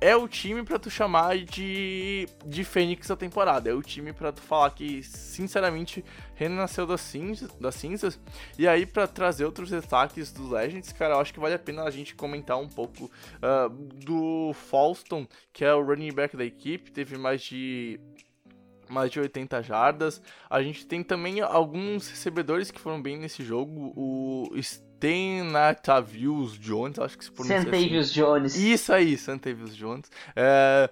é 0.03 0.17
o 0.17 0.27
time 0.27 0.65
para 0.65 0.81
tu 0.81 0.91
chamar 0.91 1.39
de, 1.39 2.29
de 2.45 2.65
Fênix 2.65 3.07
da 3.07 3.15
temporada. 3.15 3.71
É 3.71 3.73
o 3.73 3.81
time 3.81 4.13
para 4.13 4.33
tu 4.33 4.43
falar 4.43 4.71
que, 4.71 5.01
sinceramente, 5.05 6.05
renasceu 6.35 6.85
das 6.85 7.01
cinzas. 7.01 7.53
Das 7.61 7.77
cinzas. 7.77 8.19
E 8.59 8.67
aí, 8.67 8.85
para 8.85 9.07
trazer 9.07 9.45
outros 9.45 9.71
destaques 9.71 10.33
dos 10.33 10.51
Legends, 10.51 10.93
cara, 10.93 11.15
eu 11.15 11.21
acho 11.21 11.33
que 11.33 11.39
vale 11.39 11.55
a 11.55 11.59
pena 11.59 11.85
a 11.85 11.91
gente 11.91 12.17
comentar 12.17 12.59
um 12.59 12.69
pouco 12.69 13.05
uh, 13.05 13.69
do 14.05 14.53
Falston, 14.55 15.25
que 15.53 15.65
é 15.65 15.73
o 15.73 15.85
running 15.85 16.13
back 16.13 16.37
da 16.37 16.45
equipe. 16.45 16.91
Teve 16.91 17.17
mais 17.17 17.41
de 17.41 18.01
mais 18.89 19.09
de 19.11 19.21
80 19.21 19.63
jardas. 19.63 20.21
A 20.51 20.61
gente 20.61 20.85
tem 20.85 21.03
também 21.05 21.41
alguns 21.41 22.09
recebedores 22.09 22.73
que 22.73 22.81
foram 22.81 23.01
bem 23.01 23.17
nesse 23.17 23.45
jogo. 23.45 23.93
O 23.97 24.51
Stenatavius 25.03 26.57
Jones, 26.57 26.97
acho 27.01 27.19
que 27.19 27.25
se 27.25 27.33
pronuncia 27.33 27.61
Santavius 27.61 28.11
assim. 28.11 28.21
Jones. 28.21 28.57
Isso 28.57 28.93
aí, 28.93 29.19
Santavius 29.19 29.77
Jones. 29.77 30.09
É, 30.37 30.89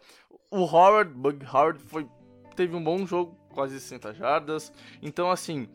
o 0.50 0.64
Howard, 0.64 1.12
Bug 1.14 1.46
Howard, 1.46 1.78
foi, 1.78 2.08
teve 2.56 2.74
um 2.74 2.82
bom 2.82 3.06
jogo, 3.06 3.38
quase 3.60 3.78
60 3.78 4.14
jardas. 4.14 4.72
Então, 5.02 5.30
assim, 5.30 5.68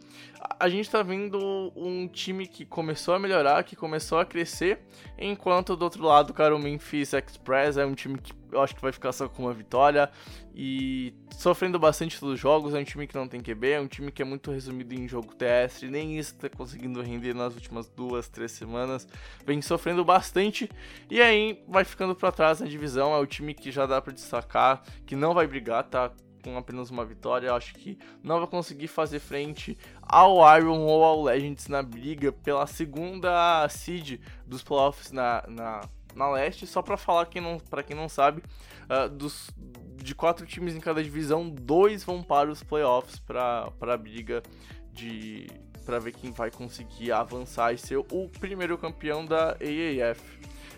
a 0.60 0.67
gente 0.67 0.89
tá 0.89 1.04
vendo 1.04 1.71
um 1.76 2.08
time 2.08 2.48
que 2.48 2.65
começou 2.65 3.13
a 3.13 3.19
melhorar, 3.19 3.63
que 3.63 3.76
começou 3.76 4.17
a 4.17 4.26
crescer, 4.26 4.80
enquanto 5.19 5.76
do 5.76 5.84
outro 5.84 6.04
lado, 6.04 6.34
cara, 6.34 6.56
o 6.56 6.60
Memphis 6.60 7.13
Express 7.13 7.78
é 7.78 7.86
um 7.86 7.93
time 7.93 8.17
que 8.17 8.34
eu 8.52 8.62
acho 8.62 8.74
que 8.74 8.82
vai 8.82 8.91
ficar 8.91 9.12
só 9.12 9.28
com 9.28 9.43
uma 9.43 9.54
vitória 9.54 10.10
e 10.56 11.13
sofrendo 11.32 11.78
bastante 11.78 12.19
dos 12.21 12.39
jogos. 12.39 12.74
É 12.74 12.80
um 12.80 12.84
time 12.84 13.06
que 13.06 13.13
não 13.13 13.28
tem 13.28 13.41
QB, 13.41 13.71
é 13.71 13.82
um 13.82 13.88
time 13.88 14.12
que 14.12 14.21
é 14.21 14.26
muito 14.26 14.50
resumido 14.50 14.95
em 14.95 15.08
jogo 15.08 15.36
terrestre, 15.36 15.89
nem 15.89 16.17
isso 16.17 16.36
tá 16.36 16.50
conseguindo 16.50 17.02
render 17.02 17.34
nas 17.34 17.54
últimas 17.54 17.89
duas, 17.89 18.30
três 18.30 18.52
semanas. 18.54 19.08
Vem 19.45 19.62
sofrendo 19.62 20.06
bastante 20.06 20.69
e 21.10 21.21
aí 21.21 21.62
vai 21.67 21.84
ficando 21.84 22.15
para 22.15 22.32
trás 22.32 22.62
na 22.62 22.67
divisão. 22.67 23.13
É 23.13 23.19
o 23.19 23.26
time 23.26 23.54
que 23.54 23.71
já 23.71 23.86
dá 23.86 24.02
para 24.02 24.13
destacar, 24.13 24.82
que 25.06 25.15
não 25.15 25.34
vai 25.34 25.45
brigar, 25.45 25.84
tá? 25.84 26.12
Com 26.45 26.55
apenas 26.58 26.91
uma 26.91 27.03
vitória, 27.03 27.51
acho 27.51 27.73
que 27.73 27.97
não 28.21 28.38
vai 28.38 28.47
conseguir 28.47 28.88
fazer 28.88 29.19
frente 29.19 29.75
ao 29.99 30.38
Iron 30.58 30.79
ou 30.81 31.03
ao 31.03 31.23
Legends 31.23 31.67
na 31.67 31.81
briga 31.81 32.31
pela 32.31 32.67
segunda 32.67 33.67
seed 33.67 34.21
dos 34.45 34.62
playoffs 34.62 35.12
na, 35.12 35.43
na, 35.47 35.81
na 36.13 36.29
leste. 36.29 36.67
Só 36.67 36.84
para 36.84 36.97
falar 36.97 37.25
quem 37.25 37.41
não, 37.41 37.58
para 37.58 37.81
quem 37.81 37.95
não 37.95 38.08
sabe, 38.08 38.43
uh, 38.84 39.10
dos, 39.10 39.49
de 39.95 40.13
quatro 40.13 40.45
times 40.45 40.75
em 40.75 40.79
cada 40.79 41.03
divisão, 41.03 41.49
dois 41.49 42.03
vão 42.03 42.21
para 42.21 42.51
os 42.51 42.62
playoffs 42.62 43.19
para 43.19 43.71
a 43.81 43.97
briga 43.97 44.43
de 44.91 45.47
para 45.84 45.99
ver 45.99 46.13
quem 46.13 46.31
vai 46.31 46.49
conseguir 46.49 47.12
avançar 47.12 47.71
e 47.71 47.77
ser 47.77 47.97
o 47.97 48.29
primeiro 48.39 48.75
campeão 48.75 49.23
da 49.23 49.51
AAF. 49.51 50.19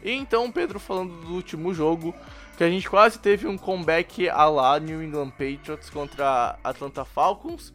E 0.03 0.11
então, 0.11 0.51
Pedro, 0.51 0.79
falando 0.79 1.21
do 1.21 1.33
último 1.33 1.73
jogo, 1.73 2.13
que 2.57 2.63
a 2.63 2.69
gente 2.69 2.89
quase 2.89 3.19
teve 3.19 3.45
um 3.45 3.55
comeback 3.55 4.27
a 4.27 4.45
lá 4.49 4.79
New 4.79 5.03
England 5.03 5.29
Patriots 5.29 5.91
contra 5.91 6.57
Atlanta 6.63 7.05
Falcons. 7.05 7.71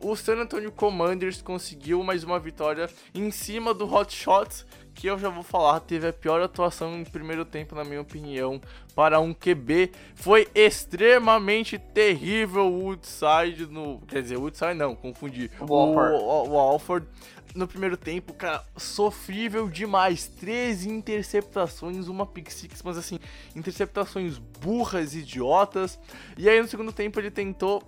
O 0.00 0.16
San 0.16 0.36
Antonio 0.36 0.72
Commanders 0.72 1.42
conseguiu 1.42 2.02
mais 2.02 2.24
uma 2.24 2.40
vitória 2.40 2.88
em 3.14 3.30
cima 3.30 3.74
do 3.74 3.84
Hot 3.94 4.12
Shots, 4.12 4.64
que 4.94 5.06
eu 5.06 5.18
já 5.18 5.28
vou 5.28 5.42
falar, 5.42 5.80
teve 5.80 6.06
a 6.08 6.12
pior 6.12 6.40
atuação 6.40 6.96
em 6.98 7.04
primeiro 7.04 7.44
tempo, 7.44 7.74
na 7.74 7.84
minha 7.84 8.00
opinião, 8.00 8.60
para 8.94 9.20
um 9.20 9.32
QB. 9.32 9.90
Foi 10.14 10.48
extremamente 10.54 11.78
terrível 11.78 12.66
o 12.66 12.84
Woodside 12.84 13.66
no. 13.66 14.00
Quer 14.06 14.22
dizer, 14.22 14.36
Woodside 14.36 14.74
não, 14.74 14.94
confundi. 14.94 15.50
O 15.60 15.74
Alford. 15.74 16.14
O, 16.14 16.48
o 16.50 16.58
Alford 16.58 17.06
no 17.54 17.68
primeiro 17.68 17.96
tempo, 17.96 18.32
cara, 18.32 18.64
sofrível 18.76 19.68
demais. 19.68 20.26
13 20.26 20.88
interceptações, 20.88 22.08
uma 22.08 22.26
pick 22.26 22.50
six, 22.50 22.82
mas 22.82 22.96
assim, 22.96 23.18
interceptações 23.54 24.38
burras, 24.38 25.14
idiotas. 25.14 25.98
E 26.36 26.48
aí 26.48 26.60
no 26.60 26.68
segundo 26.68 26.92
tempo 26.92 27.20
ele 27.20 27.30
tentou 27.30 27.82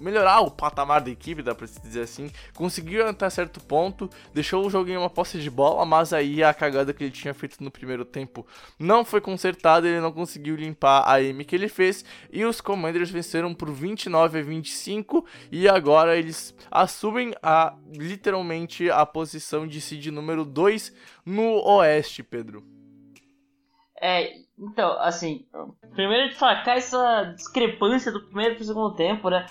melhorar 0.00 0.40
o 0.40 0.50
patamar 0.50 1.00
da 1.00 1.10
equipe, 1.10 1.42
dá 1.42 1.54
pra 1.54 1.66
se 1.66 1.80
dizer 1.80 2.02
assim. 2.02 2.30
Conseguiu 2.54 3.06
até 3.06 3.28
certo 3.30 3.60
ponto, 3.60 4.08
deixou 4.32 4.66
o 4.66 4.70
jogo 4.70 4.90
em 4.90 4.96
uma 4.96 5.10
posse 5.10 5.38
de 5.38 5.50
bola, 5.50 5.84
mas 5.84 6.12
aí 6.12 6.42
a 6.42 6.54
cagada 6.54 6.92
que 6.92 7.04
ele 7.04 7.10
tinha 7.10 7.34
feito 7.34 7.62
no 7.62 7.70
primeiro 7.70 8.04
tempo 8.04 8.46
não 8.78 9.04
foi 9.04 9.20
consertada, 9.20 9.86
ele 9.86 10.00
não 10.00 10.12
conseguiu 10.12 10.56
limpar 10.56 11.04
a 11.06 11.22
M 11.22 11.44
que 11.44 11.54
ele 11.54 11.68
fez. 11.68 12.04
E 12.32 12.44
os 12.44 12.60
Commanders 12.60 13.10
venceram 13.10 13.54
por 13.54 13.70
29 13.70 14.38
a 14.38 14.42
25 14.42 15.24
e 15.52 15.68
agora 15.68 16.16
eles 16.16 16.54
assumem 16.70 17.34
a 17.42 17.74
literalmente 17.92 18.90
a 18.90 19.04
posição 19.04 19.66
de 19.66 19.80
seed 19.80 20.06
número 20.06 20.44
2 20.44 20.92
no 21.24 21.62
Oeste, 21.64 22.22
Pedro. 22.22 22.64
É, 24.00 24.32
então, 24.58 24.98
assim, 25.00 25.46
primeiro 25.94 26.24
de 26.24 26.30
destacar 26.30 26.78
essa 26.78 27.34
discrepância 27.36 28.10
do 28.10 28.22
primeiro 28.22 28.56
pro 28.56 28.64
segundo 28.64 28.94
tempo, 28.94 29.28
né? 29.28 29.44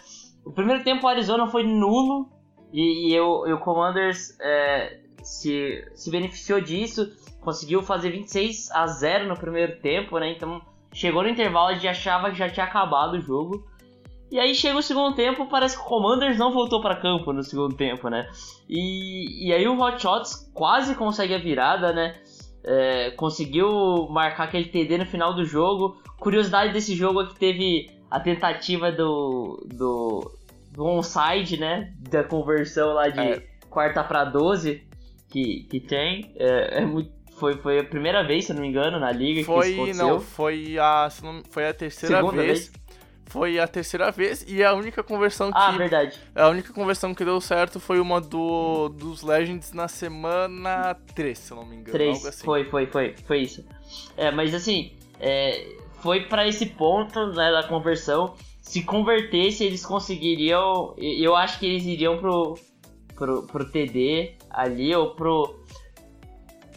O 0.46 0.52
primeiro 0.52 0.84
tempo 0.84 1.06
o 1.06 1.10
Arizona 1.10 1.48
foi 1.48 1.64
nulo 1.64 2.30
e, 2.72 3.10
e, 3.10 3.16
eu, 3.16 3.46
e 3.48 3.54
o 3.54 3.60
Commanders 3.60 4.38
é, 4.40 5.00
se, 5.24 5.86
se 5.94 6.10
beneficiou 6.12 6.62
disso, 6.62 7.12
conseguiu 7.42 7.82
fazer 7.82 8.12
26 8.12 8.72
a 8.72 8.88
0 8.88 9.28
no 9.28 9.38
primeiro 9.38 9.80
tempo, 9.80 10.18
né? 10.20 10.32
Então 10.32 10.62
chegou 10.94 11.24
no 11.24 11.30
intervalo 11.30 11.76
e 11.76 11.88
achava 11.88 12.32
que 12.32 12.38
já 12.38 12.50
tinha 12.50 12.66
acabado 12.66 13.16
o 13.16 13.22
jogo. 13.22 13.68
E 14.32 14.40
aí 14.40 14.54
chega 14.54 14.78
o 14.78 14.84
segundo 14.84 15.16
tempo, 15.16 15.48
parece 15.48 15.76
que 15.76 15.82
o 15.82 15.86
Commanders 15.86 16.38
não 16.38 16.54
voltou 16.54 16.82
para 16.82 16.96
campo 16.96 17.34
no 17.34 17.44
segundo 17.44 17.76
tempo, 17.76 18.10
né? 18.10 18.30
E, 18.68 19.48
e 19.48 19.54
aí 19.54 19.68
o 19.68 19.80
Hot 19.80 20.00
Shots 20.00 20.52
quase 20.54 20.94
consegue 20.94 21.34
a 21.34 21.40
virada, 21.40 21.92
né? 21.92 22.16
É, 22.64 23.12
conseguiu 23.12 24.08
marcar 24.10 24.44
aquele 24.44 24.66
TD 24.66 25.00
no 25.00 25.06
final 25.06 25.34
do 25.34 25.44
jogo. 25.44 25.98
Curiosidade 26.20 26.72
desse 26.72 26.94
jogo 26.94 27.22
é 27.24 27.26
que 27.26 27.40
teve 27.40 27.90
a 28.10 28.20
tentativa 28.20 28.92
do, 28.92 29.66
do, 29.68 30.32
do 30.72 30.86
onside, 30.86 31.60
né? 31.60 31.94
Da 32.00 32.24
conversão 32.24 32.94
lá 32.94 33.10
de 33.10 33.20
é. 33.20 33.44
quarta 33.70 34.04
para 34.04 34.26
12 34.26 34.84
que, 35.30 35.64
que 35.70 35.80
tem. 35.80 36.34
É, 36.36 36.80
é 36.80 36.86
muito, 36.86 37.12
foi, 37.40 37.56
foi 37.58 37.80
a 37.80 37.84
primeira 37.84 38.24
vez, 38.26 38.46
se 38.46 38.54
não 38.54 38.62
me 38.62 38.68
engano, 38.68 39.00
na 39.00 39.12
liga 39.12 39.44
foi, 39.44 39.62
que 39.62 39.70
isso 39.72 39.82
aconteceu. 39.82 40.08
Não, 40.08 40.20
foi 40.20 40.78
a, 40.78 41.10
foi 41.50 41.68
a 41.68 41.74
terceira 41.74 42.18
Segunda 42.18 42.44
vez. 42.44 42.68
vez. 42.68 42.80
Foi 43.28 43.60
a 43.60 43.68
terceira 43.68 44.10
vez 44.12 44.44
e 44.48 44.64
a 44.64 44.74
única 44.74 45.04
conversão 45.04 45.50
ah, 45.50 45.52
que. 45.52 45.76
Ah, 45.76 45.78
verdade. 45.78 46.20
A 46.34 46.48
única 46.48 46.74
conversão 46.74 47.14
que 47.14 47.24
deu 47.24 47.40
certo 47.40 47.80
foi 47.80 48.00
uma 48.00 48.20
do, 48.20 48.90
dos 48.90 49.22
Legends 49.22 49.72
na 49.72 49.88
semana 49.88 50.96
3, 51.14 51.38
se 51.38 51.52
eu 51.52 51.58
não 51.58 51.66
me 51.66 51.76
engano. 51.76 51.92
3, 51.92 52.26
assim. 52.26 52.44
foi, 52.44 52.66
foi, 52.66 52.88
foi, 52.88 53.16
foi 53.28 53.42
isso. 53.42 53.64
É, 54.18 54.32
mas 54.32 54.56
assim, 54.56 54.94
é, 55.20 55.64
foi 56.02 56.22
para 56.22 56.48
esse 56.48 56.66
ponto 56.66 57.28
né, 57.28 57.52
da 57.52 57.64
conversão. 57.64 58.36
Se 58.62 58.84
convertesse, 58.84 59.64
eles 59.64 59.86
conseguiriam. 59.86 60.94
Eu 60.98 61.36
acho 61.36 61.60
que 61.60 61.66
eles 61.66 61.86
iriam 61.86 62.18
pro, 62.18 62.58
pro, 63.16 63.44
pro 63.44 63.70
TD 63.70 64.36
ali, 64.50 64.94
ou 64.96 65.16
pro. 65.16 65.64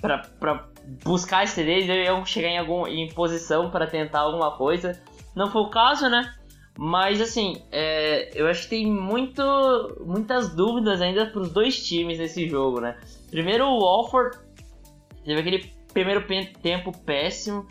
Pra, 0.00 0.18
pra 0.40 0.68
buscar 1.04 1.44
esse 1.44 1.56
TD, 1.56 1.70
eles 1.70 2.06
iam 2.06 2.24
chegar 2.24 2.48
em, 2.48 2.58
algum, 2.58 2.86
em 2.86 3.08
posição 3.12 3.70
para 3.70 3.86
tentar 3.86 4.20
alguma 4.20 4.56
coisa. 4.56 5.00
Não 5.34 5.50
foi 5.50 5.62
o 5.62 5.70
caso, 5.70 6.08
né? 6.08 6.34
Mas 6.78 7.20
assim, 7.20 7.62
é, 7.70 8.30
eu 8.34 8.46
acho 8.48 8.62
que 8.62 8.70
tem 8.70 8.86
muito, 8.86 9.42
muitas 10.06 10.54
dúvidas 10.54 11.00
ainda 11.00 11.26
para 11.26 11.42
os 11.42 11.50
dois 11.50 11.86
times 11.86 12.18
nesse 12.18 12.48
jogo, 12.48 12.80
né? 12.80 12.96
Primeiro 13.30 13.66
o 13.66 13.80
Walford 13.80 14.38
teve 15.24 15.40
aquele 15.40 15.72
primeiro 15.92 16.24
tempo 16.62 16.92
péssimo, 17.04 17.66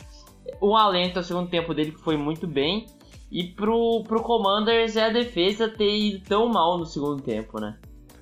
o 0.59 0.75
alento 0.75 1.17
ao 1.17 1.23
segundo 1.23 1.49
tempo 1.49 1.73
dele 1.73 1.91
que 1.91 2.01
foi 2.01 2.17
muito 2.17 2.47
bem. 2.47 2.87
E 3.31 3.45
pro, 3.45 4.03
pro 4.03 4.21
Commanders 4.21 4.97
é 4.97 5.05
a 5.05 5.09
defesa 5.09 5.69
ter 5.69 5.89
ido 5.89 6.25
tão 6.25 6.49
mal 6.49 6.77
no 6.77 6.85
segundo 6.85 7.21
tempo, 7.21 7.59
né? 7.61 7.79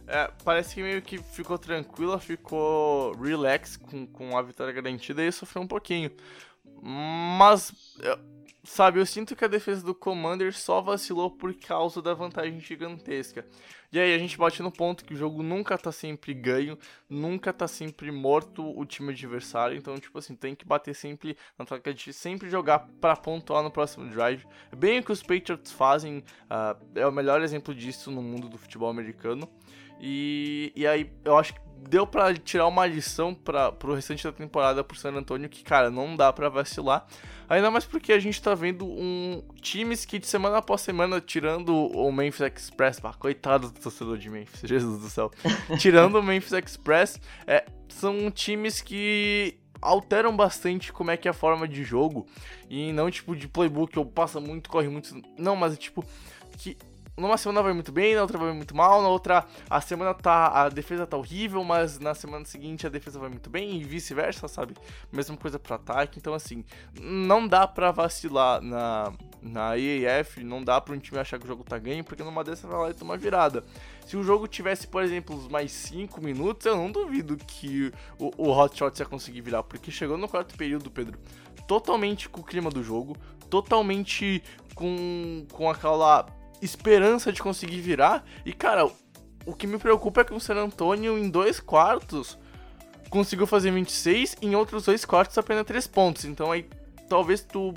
É, 0.07 0.31
parece 0.43 0.75
que 0.75 0.81
meio 0.81 1.01
que 1.01 1.17
ficou 1.17 1.57
tranquila, 1.57 2.19
ficou 2.19 3.13
relax 3.13 3.77
com, 3.77 4.05
com 4.07 4.37
a 4.37 4.41
vitória 4.41 4.73
garantida 4.73 5.23
e 5.23 5.31
sofreu 5.31 5.63
um 5.63 5.67
pouquinho. 5.67 6.11
Mas, 6.81 7.73
sabe, 8.63 8.99
eu 8.99 9.05
sinto 9.05 9.35
que 9.35 9.45
a 9.45 9.47
defesa 9.47 9.85
do 9.85 9.95
Commander 9.95 10.53
só 10.53 10.81
vacilou 10.81 11.31
por 11.31 11.53
causa 11.53 12.01
da 12.01 12.13
vantagem 12.13 12.59
gigantesca. 12.59 13.45
E 13.91 13.99
aí 13.99 14.13
a 14.13 14.17
gente 14.19 14.37
bate 14.37 14.61
no 14.61 14.71
ponto 14.71 15.03
que 15.03 15.13
o 15.13 15.17
jogo 15.17 15.41
nunca 15.41 15.75
tá 15.77 15.91
sempre 15.91 16.31
ganho, 16.33 16.77
nunca 17.09 17.51
tá 17.51 17.67
sempre 17.67 18.11
morto 18.11 18.63
o 18.63 18.85
time 18.85 19.11
adversário. 19.11 19.75
Então, 19.75 19.97
tipo 19.97 20.17
assim, 20.19 20.35
tem 20.35 20.53
que 20.53 20.63
bater 20.63 20.93
sempre 20.93 21.35
na 21.57 21.65
troca 21.65 21.91
de 21.93 22.13
sempre 22.13 22.49
jogar 22.49 22.87
para 23.01 23.15
pontuar 23.15 23.63
no 23.63 23.71
próximo 23.71 24.07
drive. 24.09 24.45
É 24.71 24.75
bem 24.75 24.99
o 24.99 25.03
que 25.03 25.11
os 25.11 25.23
Patriots 25.23 25.71
fazem, 25.71 26.19
uh, 26.19 26.79
é 26.93 27.07
o 27.07 27.11
melhor 27.11 27.41
exemplo 27.41 27.73
disso 27.73 28.11
no 28.11 28.21
mundo 28.21 28.47
do 28.47 28.57
futebol 28.57 28.89
americano. 28.89 29.49
E, 29.99 30.71
e 30.75 30.87
aí 30.87 31.11
eu 31.25 31.37
acho 31.37 31.53
que 31.53 31.59
deu 31.87 32.05
para 32.05 32.33
tirar 32.33 32.67
uma 32.67 32.85
lição 32.85 33.33
para 33.33 33.71
pro 33.71 33.93
restante 33.93 34.23
da 34.23 34.31
temporada 34.31 34.83
pro 34.83 34.97
San 34.97 35.13
Antonio 35.13 35.49
que, 35.49 35.63
cara, 35.63 35.89
não 35.89 36.15
dá 36.15 36.31
para 36.31 36.49
vacilar. 36.49 37.05
Ainda 37.47 37.71
mais 37.71 37.85
porque 37.85 38.13
a 38.13 38.19
gente 38.19 38.41
tá 38.41 38.53
vendo 38.53 38.85
um 38.85 39.43
times 39.61 40.05
que 40.05 40.19
de 40.19 40.27
semana 40.27 40.57
após 40.57 40.81
semana, 40.81 41.19
tirando 41.19 41.73
o 41.75 42.11
Memphis 42.11 42.41
Express, 42.41 42.99
coitado 43.17 43.71
do 43.71 43.79
torcedor 43.79 44.17
de 44.17 44.29
Memphis, 44.29 44.61
Jesus 44.67 45.01
do 45.01 45.09
céu. 45.09 45.31
tirando 45.79 46.15
o 46.19 46.23
Memphis 46.23 46.53
Express, 46.53 47.19
é, 47.47 47.65
são 47.87 48.29
times 48.29 48.81
que 48.81 49.57
alteram 49.81 50.35
bastante 50.35 50.91
como 50.91 51.09
é 51.09 51.17
que 51.17 51.27
é 51.27 51.31
a 51.31 51.33
forma 51.33 51.67
de 51.67 51.83
jogo 51.83 52.27
e 52.69 52.91
não 52.91 53.09
tipo 53.09 53.35
de 53.35 53.47
playbook 53.47 53.97
ou 53.97 54.05
passa 54.05 54.39
muito, 54.39 54.69
corre 54.69 54.89
muito, 54.89 55.15
não, 55.37 55.55
mas 55.55 55.73
é 55.73 55.77
tipo 55.77 56.05
que 56.57 56.77
numa 57.17 57.37
semana 57.37 57.61
vai 57.61 57.73
muito 57.73 57.91
bem, 57.91 58.15
na 58.15 58.21
outra 58.21 58.37
vai 58.37 58.53
muito 58.53 58.75
mal, 58.75 59.01
na 59.01 59.09
outra 59.09 59.45
a 59.69 59.81
semana 59.81 60.13
tá 60.13 60.47
a 60.47 60.69
defesa 60.69 61.05
tá 61.05 61.17
horrível, 61.17 61.63
mas 61.63 61.99
na 61.99 62.13
semana 62.15 62.45
seguinte 62.45 62.87
a 62.87 62.89
defesa 62.89 63.19
vai 63.19 63.29
muito 63.29 63.49
bem 63.49 63.79
e 63.79 63.83
vice-versa, 63.83 64.47
sabe? 64.47 64.73
Mesma 65.11 65.37
coisa 65.37 65.59
pro 65.59 65.75
ataque. 65.75 66.19
Então 66.19 66.33
assim, 66.33 66.63
não 66.99 67.47
dá 67.47 67.67
para 67.67 67.91
vacilar 67.91 68.61
na 68.61 69.13
na 69.41 69.77
EAF, 69.77 70.43
não 70.43 70.63
dá 70.63 70.81
para 70.81 70.93
um 70.93 70.99
time 70.99 71.17
achar 71.17 71.39
que 71.39 71.45
o 71.45 71.47
jogo 71.47 71.63
tá 71.63 71.77
ganho, 71.77 72.03
porque 72.03 72.23
numa 72.23 72.43
dessas 72.43 72.69
vai 72.69 72.77
lá 72.77 72.89
e 72.89 73.17
virada. 73.17 73.63
Se 74.05 74.17
o 74.17 74.23
jogo 74.23 74.47
tivesse, 74.47 74.87
por 74.87 75.01
exemplo, 75.01 75.49
mais 75.49 75.71
5 75.71 76.21
minutos, 76.21 76.65
eu 76.65 76.75
não 76.75 76.91
duvido 76.91 77.37
que 77.37 77.91
o, 78.17 78.31
o 78.37 78.69
ia 78.99 79.05
conseguir 79.05 79.41
virar, 79.41 79.63
porque 79.63 79.91
chegou 79.91 80.17
no 80.17 80.27
quarto 80.27 80.57
período, 80.57 80.91
Pedro, 80.91 81.17
totalmente 81.67 82.27
com 82.27 82.41
o 82.41 82.43
clima 82.43 82.69
do 82.69 82.83
jogo, 82.83 83.15
totalmente 83.49 84.43
com, 84.75 85.45
com 85.51 85.69
aquela 85.69 86.25
esperança 86.61 87.31
de 87.31 87.41
conseguir 87.41 87.81
virar. 87.81 88.23
E, 88.45 88.53
cara, 88.53 88.89
o 89.45 89.53
que 89.53 89.67
me 89.67 89.77
preocupa 89.77 90.21
é 90.21 90.23
que 90.23 90.33
o 90.33 90.39
San 90.39 90.55
Antonio, 90.55 91.17
em 91.17 91.29
dois 91.29 91.59
quartos, 91.59 92.37
conseguiu 93.09 93.47
fazer 93.47 93.71
26, 93.71 94.37
em 94.41 94.55
outros 94.55 94.85
dois 94.85 95.03
quartos 95.03 95.37
apenas 95.37 95.65
3 95.65 95.87
pontos. 95.87 96.25
Então 96.25 96.51
aí 96.51 96.65
talvez 97.07 97.41
tu 97.41 97.73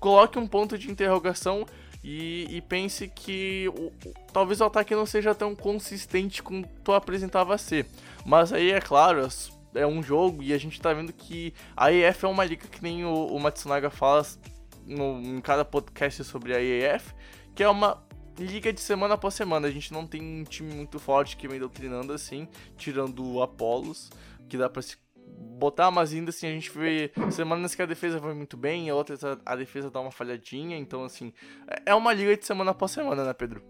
coloque 0.00 0.38
um 0.38 0.46
ponto 0.46 0.76
de 0.76 0.90
interrogação 0.90 1.64
e, 2.02 2.46
e 2.50 2.60
pense 2.60 3.08
que 3.08 3.68
o, 3.68 3.92
talvez 4.32 4.60
o 4.60 4.64
ataque 4.64 4.94
não 4.94 5.06
seja 5.06 5.34
tão 5.34 5.54
consistente 5.54 6.42
como 6.42 6.66
tu 6.84 6.92
apresentava 6.92 7.56
ser. 7.56 7.86
Mas 8.24 8.52
aí 8.52 8.72
é 8.72 8.80
claro, 8.80 9.26
é 9.74 9.86
um 9.86 10.02
jogo 10.02 10.42
e 10.42 10.52
a 10.52 10.58
gente 10.58 10.80
tá 10.80 10.92
vendo 10.92 11.12
que 11.12 11.54
a 11.76 11.92
EF 11.92 12.24
é 12.24 12.28
uma 12.28 12.44
liga 12.44 12.66
que 12.66 12.82
nem 12.82 13.04
o, 13.04 13.26
o 13.26 13.40
Matsunaga 13.40 13.90
fala 13.90 14.26
no, 14.84 15.20
em 15.20 15.40
cada 15.40 15.64
podcast 15.64 16.24
sobre 16.24 16.54
a 16.54 16.60
EF, 16.60 17.12
que 17.54 17.62
é 17.62 17.68
uma 17.68 18.05
liga 18.38 18.72
de 18.72 18.80
semana 18.80 19.14
após 19.14 19.34
semana. 19.34 19.68
A 19.68 19.70
gente 19.70 19.92
não 19.92 20.06
tem 20.06 20.22
um 20.22 20.44
time 20.44 20.72
muito 20.72 20.98
forte 20.98 21.36
que 21.36 21.48
vem 21.48 21.58
doutrinando 21.58 22.12
assim, 22.12 22.48
tirando 22.76 23.24
o 23.24 23.42
Apolos, 23.42 24.10
que 24.48 24.56
dá 24.56 24.68
pra 24.68 24.82
se 24.82 24.96
botar, 25.58 25.90
mas 25.90 26.12
ainda 26.12 26.30
assim 26.30 26.46
a 26.46 26.52
gente 26.52 26.70
vê 26.70 27.10
semanas 27.30 27.74
que 27.74 27.82
a 27.82 27.86
defesa 27.86 28.18
vai 28.18 28.34
muito 28.34 28.56
bem, 28.56 28.90
outras 28.92 29.22
a, 29.24 29.56
defesa 29.56 29.90
dá 29.90 30.00
uma 30.00 30.10
falhadinha, 30.10 30.76
então 30.76 31.04
assim, 31.04 31.32
é, 31.66 31.90
é 31.90 31.94
uma 31.94 32.12
liga 32.12 32.36
de 32.36 32.46
semana 32.46 32.70
após 32.70 32.90
semana, 32.90 33.24
né, 33.24 33.32
Pedro? 33.32 33.62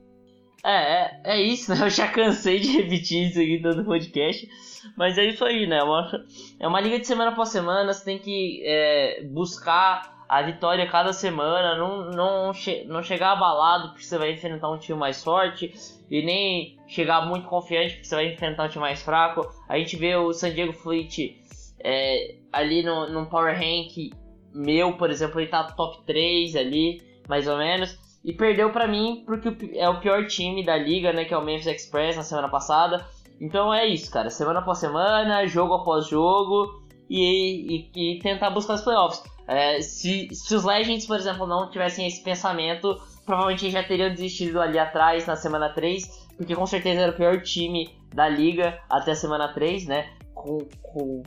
É, 0.65 0.71
é, 0.75 1.21
é 1.25 1.43
isso, 1.43 1.73
né? 1.73 1.81
Eu 1.85 1.91
já 1.91 2.09
cansei 2.09 2.59
de 2.59 2.73
repetir 2.73 3.29
isso 3.31 3.39
aqui 3.39 3.61
todo 3.63 3.85
podcast. 3.85 4.49
Mas 4.97 5.19
é 5.19 5.25
isso 5.25 5.45
aí, 5.45 5.67
né? 5.67 5.79
É 5.79 5.83
uma, 5.83 6.27
é 6.61 6.67
uma 6.69 6.81
liga 6.81 6.99
de 6.99 7.07
semana 7.07 7.31
após 7.31 7.51
semana, 7.51 7.93
você 7.93 8.05
tem 8.05 8.19
que 8.19 8.63
é, 8.65 9.23
buscar 9.25 10.16
a 10.29 10.43
vitória 10.43 10.89
cada 10.91 11.13
semana, 11.13 11.77
não, 11.77 12.11
não, 12.11 12.53
che 12.53 12.85
não 12.85 13.03
chegar 13.03 13.33
abalado 13.33 13.91
porque 13.91 14.05
você 14.05 14.19
vai 14.19 14.33
enfrentar 14.33 14.71
um 14.71 14.79
time 14.79 14.99
mais 14.99 15.23
forte 15.23 15.73
e 16.11 16.23
nem 16.23 16.79
chegar 16.87 17.27
muito 17.27 17.47
confiante 17.47 17.95
porque 17.95 18.07
você 18.07 18.15
vai 18.15 18.33
enfrentar 18.33 18.65
um 18.65 18.69
time 18.69 18.83
mais 18.83 19.03
fraco. 19.03 19.49
A 19.69 19.79
gente 19.79 19.97
vê 19.97 20.17
o 20.17 20.33
San 20.33 20.53
Diego 20.53 20.73
Fleet 20.73 21.37
é, 21.79 22.35
ali 22.53 22.83
no, 22.83 23.09
no 23.09 23.27
Power 23.27 23.55
Rank 23.55 24.11
meu, 24.57 24.95
por 24.95 25.11
exemplo, 25.11 25.41
ele 25.41 25.51
tá 25.51 25.65
top 25.65 26.03
3 26.07 26.57
ali, 26.57 27.03
mais 27.29 27.47
ou 27.47 27.59
menos. 27.59 27.99
E 28.25 28.33
perdeu 28.33 28.73
para 28.73 28.89
mim 28.89 29.23
porque 29.25 29.77
é 29.77 29.89
o 29.89 30.01
pior 30.01 30.27
time 30.27 30.65
da 30.65 30.77
liga, 30.77 31.13
né? 31.13 31.25
Que 31.25 31.35
é 31.35 31.39
o 31.39 31.45
Memphis 31.45 31.67
Express 31.67 32.17
na 32.17 32.23
semana 32.23 32.49
passada. 32.49 33.07
Então 33.41 33.73
é 33.73 33.87
isso, 33.87 34.11
cara. 34.11 34.31
Semana 34.31 34.61
após 34.61 34.79
semana, 34.79 35.47
jogo 35.47 35.75
após 35.75 36.09
jogo. 36.09 36.83
E, 37.09 37.89
e, 37.95 38.15
e 38.17 38.19
tentar 38.19 38.51
buscar 38.51 38.75
os 38.75 38.81
playoffs. 38.83 39.23
É, 39.47 39.81
se, 39.81 40.29
se 40.33 40.55
os 40.55 40.65
Legends, 40.65 41.07
por 41.07 41.17
exemplo, 41.17 41.47
não 41.47 41.71
tivessem 41.71 42.07
esse 42.07 42.23
pensamento, 42.23 43.01
provavelmente 43.25 43.71
já 43.71 43.83
teriam 43.83 44.11
desistido 44.11 44.61
ali 44.61 44.79
atrás 44.79 45.27
na 45.27 45.37
semana 45.37 45.69
3, 45.69 46.29
porque 46.37 46.55
com 46.55 46.67
certeza 46.67 47.03
era 47.03 47.13
o 47.13 47.17
pior 47.17 47.41
time 47.43 47.91
da 48.15 48.29
liga 48.29 48.81
até 48.91 49.13
a 49.13 49.17
semana 49.17 49.53
3, 49.53 49.87
né? 49.87 50.11
Com, 50.35 50.59
com, 50.83 51.23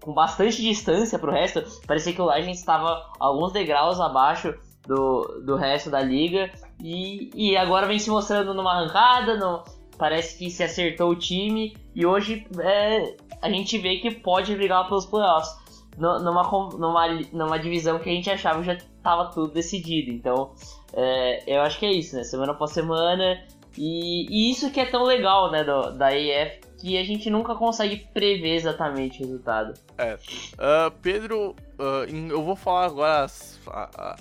com 0.00 0.12
bastante 0.12 0.62
distância 0.62 1.18
pro 1.18 1.32
resto. 1.32 1.62
Parecia 1.86 2.12
que 2.12 2.20
o 2.20 2.26
Legends 2.26 2.58
estava 2.58 3.10
alguns 3.18 3.52
degraus 3.52 4.00
abaixo 4.00 4.54
do, 4.86 5.42
do 5.44 5.56
resto 5.56 5.90
da 5.90 6.00
liga. 6.00 6.50
E, 6.82 7.30
e 7.34 7.56
agora 7.56 7.86
vem 7.86 7.98
se 7.98 8.10
mostrando 8.10 8.52
numa 8.54 8.72
arrancada, 8.72 9.36
no, 9.36 9.62
parece 9.96 10.38
que 10.38 10.50
se 10.50 10.62
acertou 10.62 11.10
o 11.10 11.16
time. 11.16 11.76
E 11.94 12.04
hoje 12.04 12.46
é, 12.60 13.16
a 13.40 13.48
gente 13.48 13.78
vê 13.78 13.96
que 13.96 14.10
pode 14.10 14.54
brigar 14.54 14.86
pelos 14.88 15.06
playoffs 15.06 15.63
numa, 15.96 16.42
numa, 16.76 17.08
numa 17.32 17.58
divisão 17.58 17.98
que 17.98 18.10
a 18.10 18.12
gente 18.12 18.30
achava 18.30 18.60
que 18.60 18.66
já 18.66 18.74
estava 18.74 19.26
tudo 19.26 19.52
decidido. 19.52 20.10
Então, 20.10 20.52
é, 20.92 21.56
eu 21.56 21.62
acho 21.62 21.78
que 21.78 21.86
é 21.86 21.92
isso, 21.92 22.16
né? 22.16 22.24
Semana 22.24 22.52
após 22.52 22.72
semana. 22.72 23.42
E, 23.76 24.26
e 24.30 24.50
isso 24.50 24.70
que 24.70 24.80
é 24.80 24.86
tão 24.86 25.02
legal, 25.02 25.50
né, 25.50 25.64
do, 25.64 25.90
da 25.92 26.16
EF, 26.16 26.60
que 26.78 26.96
a 26.96 27.04
gente 27.04 27.28
nunca 27.28 27.54
consegue 27.54 28.06
prever 28.12 28.54
exatamente 28.54 29.20
o 29.22 29.26
resultado. 29.26 29.74
É. 29.98 30.14
Uh, 30.14 30.90
Pedro, 31.02 31.56
uh, 31.78 32.30
eu 32.30 32.42
vou 32.42 32.54
falar 32.54 32.86
agora 32.86 33.24
as, 33.24 33.58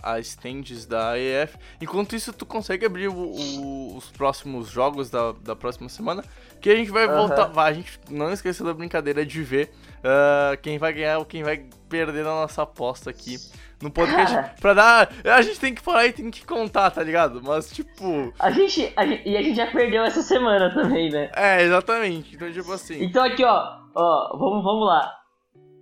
as 0.02 0.28
stands 0.28 0.86
da 0.86 1.20
EF. 1.20 1.56
Enquanto 1.82 2.16
isso, 2.16 2.34
tu 2.34 2.46
consegue 2.46 2.86
abrir 2.86 3.10
o, 3.10 3.14
o, 3.14 3.98
os 3.98 4.10
próximos 4.12 4.70
jogos 4.70 5.10
da, 5.10 5.34
da 5.34 5.56
próxima 5.56 5.90
semana? 5.90 6.24
Que 6.60 6.70
a 6.70 6.76
gente 6.76 6.90
vai 6.90 7.08
uhum. 7.08 7.28
voltar. 7.28 7.46
Vai, 7.46 7.72
a 7.72 7.74
gente 7.76 8.00
não 8.10 8.32
esqueceu 8.32 8.66
da 8.66 8.74
brincadeira 8.74 9.26
de 9.26 9.44
ver 9.44 9.72
uh, 10.04 10.58
quem 10.62 10.78
vai 10.78 10.94
ganhar 10.94 11.20
ou 11.20 11.26
quem 11.26 11.44
vai 11.44 11.66
perder 11.90 12.24
na 12.24 12.32
nossa 12.32 12.64
aposta 12.64 13.10
aqui 13.10 13.38
no 13.82 13.92
podcast. 13.92 14.36
Cara, 14.36 14.56
pra 14.60 14.74
dar. 14.74 15.10
A 15.26 15.42
gente 15.42 15.60
tem 15.60 15.74
que 15.74 15.82
falar 15.82 16.08
e 16.08 16.14
tem 16.14 16.30
que 16.30 16.46
contar, 16.46 16.92
tá 16.92 17.04
ligado? 17.04 17.42
Mas, 17.44 17.72
tipo. 17.72 18.34
A 18.40 18.52
gente, 18.52 18.92
a 18.96 19.06
gente, 19.06 19.28
E 19.28 19.38
a 19.38 19.42
gente 19.42 19.56
já 19.56 19.68
perdeu 19.68 20.04
essa 20.04 20.22
semana 20.22 20.74
também, 20.74 21.10
né? 21.10 21.32
É, 21.36 21.64
exatamente. 21.64 22.36
Então, 22.36 22.52
tipo 22.52 22.72
assim. 22.72 23.04
Então 23.04 23.24
aqui, 23.24 23.44
ó. 23.44 23.80
Ó, 23.96 24.38
vamos, 24.38 24.64
vamos 24.64 24.88
lá. 24.88 25.12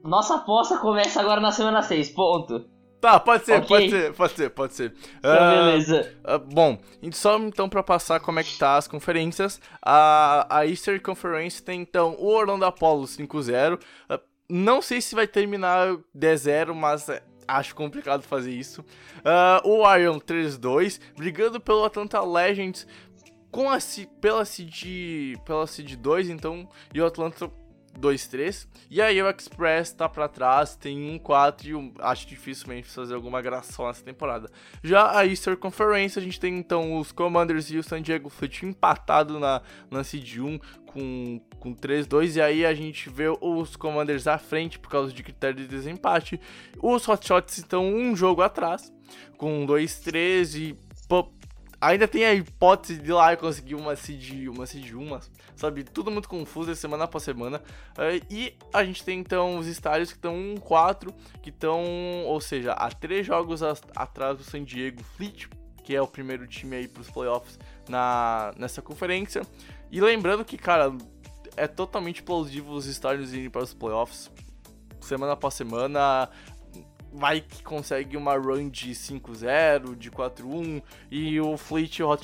Nossa 0.03 0.35
aposta 0.35 0.77
começa 0.77 1.21
agora 1.21 1.39
na 1.39 1.51
semana 1.51 1.81
6, 1.81 2.09
ponto. 2.09 2.65
Tá, 3.01 3.19
pode 3.19 3.45
ser, 3.45 3.53
okay. 3.53 3.67
pode 3.67 3.89
ser, 3.89 4.13
pode 4.13 4.33
ser, 4.33 4.49
pode 4.51 4.73
ser. 4.75 4.93
Então, 5.17 5.33
uh, 5.33 5.49
beleza. 5.49 6.13
Uh, 6.23 6.37
bom, 6.37 6.77
só 7.11 7.35
então 7.39 7.67
pra 7.67 7.81
passar 7.81 8.19
como 8.19 8.39
é 8.39 8.43
que 8.43 8.55
tá 8.59 8.77
as 8.77 8.87
conferências. 8.87 9.59
A, 9.81 10.45
a 10.47 10.67
Easter 10.67 11.01
Conference 11.01 11.63
tem 11.63 11.81
então 11.81 12.15
o 12.19 12.27
Orlando 12.27 12.63
Apollo 12.63 13.05
5-0. 13.05 13.73
Uh, 13.73 13.79
ah, 14.07 14.19
não 14.47 14.83
sei 14.83 15.01
se 15.01 15.15
vai 15.15 15.25
terminar 15.25 15.97
10-0, 16.15 16.75
mas 16.75 17.09
é, 17.09 17.23
acho 17.47 17.73
complicado 17.73 18.21
fazer 18.21 18.51
isso. 18.51 18.85
o 19.63 19.95
Iron 19.95 20.19
3-2, 20.19 20.99
brigando 21.17 21.59
pelo 21.59 21.83
Atlanta 21.83 22.21
Legends 22.21 22.85
com 23.49 23.69
a 23.69 23.79
pela 24.21 24.45
seed, 24.45 25.37
pela 25.43 25.67
seed 25.67 25.95
2, 25.95 26.29
então, 26.29 26.67
e 26.93 27.01
o 27.01 27.05
Atlanta 27.05 27.51
2-3. 27.99 28.67
E 28.89 29.01
aí 29.01 29.21
o 29.21 29.29
Express 29.29 29.93
tá 29.93 30.07
pra 30.09 30.27
trás, 30.27 30.75
tem 30.75 31.19
1-4 31.19 31.65
e 31.65 31.75
um, 31.75 31.93
acho 31.99 32.27
difícil 32.27 32.67
Memphis 32.67 32.93
fazer 32.93 33.15
alguma 33.15 33.41
graça 33.41 33.85
nessa 33.85 34.03
temporada. 34.03 34.49
Já 34.83 35.17
a 35.17 35.25
Easter 35.25 35.57
Conference, 35.57 36.17
a 36.17 36.21
gente 36.21 36.39
tem 36.39 36.57
então 36.57 36.97
os 36.97 37.11
Commanders 37.11 37.69
e 37.71 37.77
o 37.77 37.83
San 37.83 38.01
Diego 38.01 38.29
Fleet 38.29 38.63
empatado 38.63 39.39
na, 39.39 39.61
na 39.89 40.03
seed 40.03 40.37
1 40.37 40.59
com, 40.85 41.41
com 41.59 41.73
3-2. 41.73 42.35
E 42.35 42.41
aí 42.41 42.65
a 42.65 42.73
gente 42.73 43.09
vê 43.09 43.27
os 43.39 43.75
Commanders 43.75 44.27
à 44.27 44.37
frente 44.37 44.79
por 44.79 44.89
causa 44.89 45.13
de 45.13 45.23
critério 45.23 45.57
de 45.57 45.67
desempate. 45.67 46.39
Os 46.81 47.07
Hotshots 47.07 47.57
estão 47.57 47.85
um 47.85 48.15
jogo 48.15 48.41
atrás 48.41 48.91
com 49.37 49.65
2-3 49.65 50.55
e... 50.59 50.91
Ainda 51.81 52.07
tem 52.07 52.23
a 52.25 52.33
hipótese 52.33 53.01
de 53.01 53.11
lá 53.11 53.35
conseguir 53.35 53.73
uma 53.73 53.95
seed, 53.95 54.47
uma 54.47 54.67
seed 54.67 54.93
1, 54.93 55.19
sabe? 55.55 55.83
Tudo 55.83 56.11
muito 56.11 56.29
confuso 56.29 56.75
semana 56.75 57.05
após 57.05 57.23
semana. 57.23 57.57
Uh, 57.97 58.23
e 58.29 58.53
a 58.71 58.83
gente 58.83 59.03
tem 59.03 59.19
então 59.19 59.57
os 59.57 59.65
estádios 59.65 60.11
que 60.11 60.17
estão 60.17 60.35
1-4, 60.55 61.11
que 61.41 61.49
estão, 61.49 61.83
ou 62.25 62.39
seja, 62.39 62.73
a 62.73 62.91
três 62.91 63.25
jogos 63.25 63.63
atrás 63.95 64.37
do 64.37 64.43
San 64.43 64.63
Diego 64.63 65.03
Fleet, 65.17 65.47
que 65.83 65.95
é 65.95 66.01
o 66.01 66.05
primeiro 66.05 66.45
time 66.45 66.75
aí 66.75 66.87
para 66.87 67.01
os 67.01 67.09
playoffs 67.09 67.57
na, 67.89 68.53
nessa 68.57 68.79
conferência. 68.79 69.41
E 69.91 69.99
lembrando 69.99 70.45
que, 70.45 70.59
cara, 70.59 70.95
é 71.57 71.67
totalmente 71.67 72.21
plausível 72.21 72.73
os 72.73 72.85
estádios 72.85 73.33
irem 73.33 73.49
para 73.49 73.63
os 73.63 73.73
playoffs 73.73 74.29
semana 75.01 75.33
após 75.33 75.55
semana 75.55 76.29
vai 77.11 77.41
que 77.41 77.63
consegue 77.63 78.15
uma 78.15 78.35
run 78.35 78.69
de 78.69 78.91
5-0, 78.91 79.95
de 79.95 80.09
4-1, 80.09 80.81
e 81.09 81.39
o 81.39 81.57
Fleet 81.57 81.99
e 81.99 82.03
o 82.03 82.17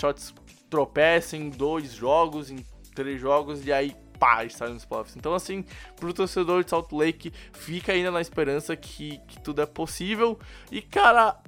tropeçam 0.70 1.40
em 1.40 1.50
dois 1.50 1.94
jogos, 1.94 2.50
em 2.50 2.66
três 2.94 3.20
jogos, 3.20 3.66
e 3.66 3.72
aí 3.72 3.96
pá, 4.20 4.44
está 4.44 4.68
nos 4.68 4.86
playoffs. 4.86 5.16
Então, 5.16 5.34
assim, 5.34 5.64
pro 5.96 6.14
torcedor 6.14 6.64
de 6.64 6.70
Salt 6.70 6.92
Lake, 6.92 7.32
fica 7.54 7.92
ainda 7.92 8.12
na 8.12 8.22
esperança 8.22 8.76
que, 8.76 9.20
que 9.28 9.40
tudo 9.42 9.62
é 9.62 9.66
possível. 9.66 10.40
E, 10.72 10.82
cara, 10.82 11.40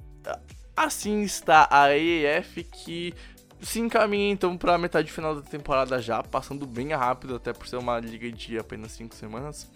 assim 0.76 1.22
está 1.22 1.68
a 1.70 1.84
AEF 1.84 2.64
que 2.64 3.14
se 3.60 3.78
encaminha 3.78 4.30
então 4.30 4.56
para 4.56 4.74
a 4.74 4.78
metade 4.78 5.12
final 5.12 5.34
da 5.34 5.42
temporada 5.42 6.00
já, 6.00 6.22
passando 6.22 6.66
bem 6.66 6.92
rápido, 6.92 7.36
até 7.36 7.52
por 7.52 7.66
ser 7.66 7.76
uma 7.76 7.98
liga 7.98 8.30
de 8.32 8.58
apenas 8.58 8.92
5 8.92 9.14
semanas. 9.14 9.70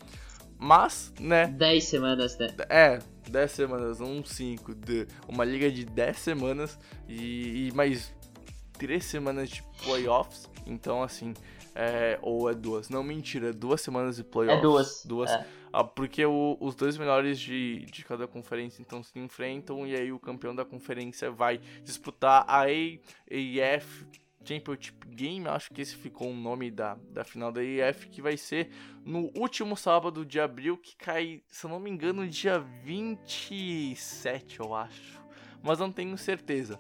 Mas, 0.58 1.12
né? 1.20 1.48
10 1.48 1.84
semanas, 1.84 2.38
né? 2.38 2.54
É, 2.68 2.98
10 3.30 3.50
semanas, 3.50 4.00
um 4.00 4.24
5, 4.24 4.74
de 4.74 5.06
uma 5.28 5.44
liga 5.44 5.70
de 5.70 5.84
10 5.84 6.18
semanas 6.18 6.78
e, 7.08 7.68
e 7.68 7.72
mais 7.72 8.12
3 8.78 9.04
semanas 9.04 9.50
de 9.50 9.62
playoffs. 9.82 10.48
Então, 10.66 11.02
assim, 11.02 11.34
é, 11.74 12.18
ou 12.22 12.50
é 12.50 12.54
duas? 12.54 12.88
Não, 12.88 13.02
mentira, 13.02 13.50
é 13.50 13.52
duas 13.52 13.80
semanas 13.80 14.16
de 14.16 14.24
playoffs. 14.24 14.58
É 14.58 14.62
duas. 14.62 15.04
Duas. 15.04 15.30
É. 15.30 15.46
Ah, 15.72 15.82
porque 15.82 16.24
o, 16.24 16.56
os 16.60 16.76
dois 16.76 16.96
melhores 16.96 17.38
de, 17.38 17.84
de 17.86 18.04
cada 18.04 18.28
conferência 18.28 18.80
então 18.80 19.02
se 19.02 19.18
enfrentam 19.18 19.84
e 19.84 19.96
aí 19.96 20.12
o 20.12 20.20
campeão 20.20 20.54
da 20.54 20.64
conferência 20.64 21.32
vai 21.32 21.58
disputar 21.82 22.44
a 22.46 22.60
AAF 22.60 24.06
Championship 24.44 25.06
Game, 25.08 25.46
acho 25.48 25.72
que 25.72 25.80
esse 25.80 25.96
ficou 25.96 26.30
o 26.30 26.34
nome 26.34 26.70
da, 26.70 26.96
da 27.10 27.24
final 27.24 27.50
da 27.50 27.62
EF, 27.62 28.08
que 28.08 28.20
vai 28.20 28.36
ser 28.36 28.68
no 29.04 29.30
último 29.36 29.76
sábado 29.76 30.24
de 30.24 30.40
abril, 30.40 30.76
que 30.76 30.96
cai, 30.96 31.42
se 31.48 31.66
eu 31.66 31.70
não 31.70 31.80
me 31.80 31.90
engano, 31.90 32.26
dia 32.26 32.58
27, 32.58 34.60
eu 34.60 34.74
acho. 34.74 35.22
Mas 35.62 35.78
não 35.78 35.90
tenho 35.90 36.16
certeza. 36.18 36.78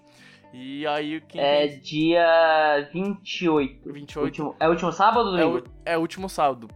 E 0.52 0.86
aí 0.86 1.20
quem 1.22 1.40
É 1.40 1.66
tem... 1.66 1.80
dia 1.80 2.88
28. 2.92 3.92
28. 3.92 4.24
Último, 4.24 4.56
é 4.60 4.68
o 4.68 4.70
último 4.70 4.92
sábado 4.92 5.30
domingo? 5.32 5.64
É 5.84 5.96
o 5.96 6.00
último 6.00 6.28
sábado. 6.28 6.68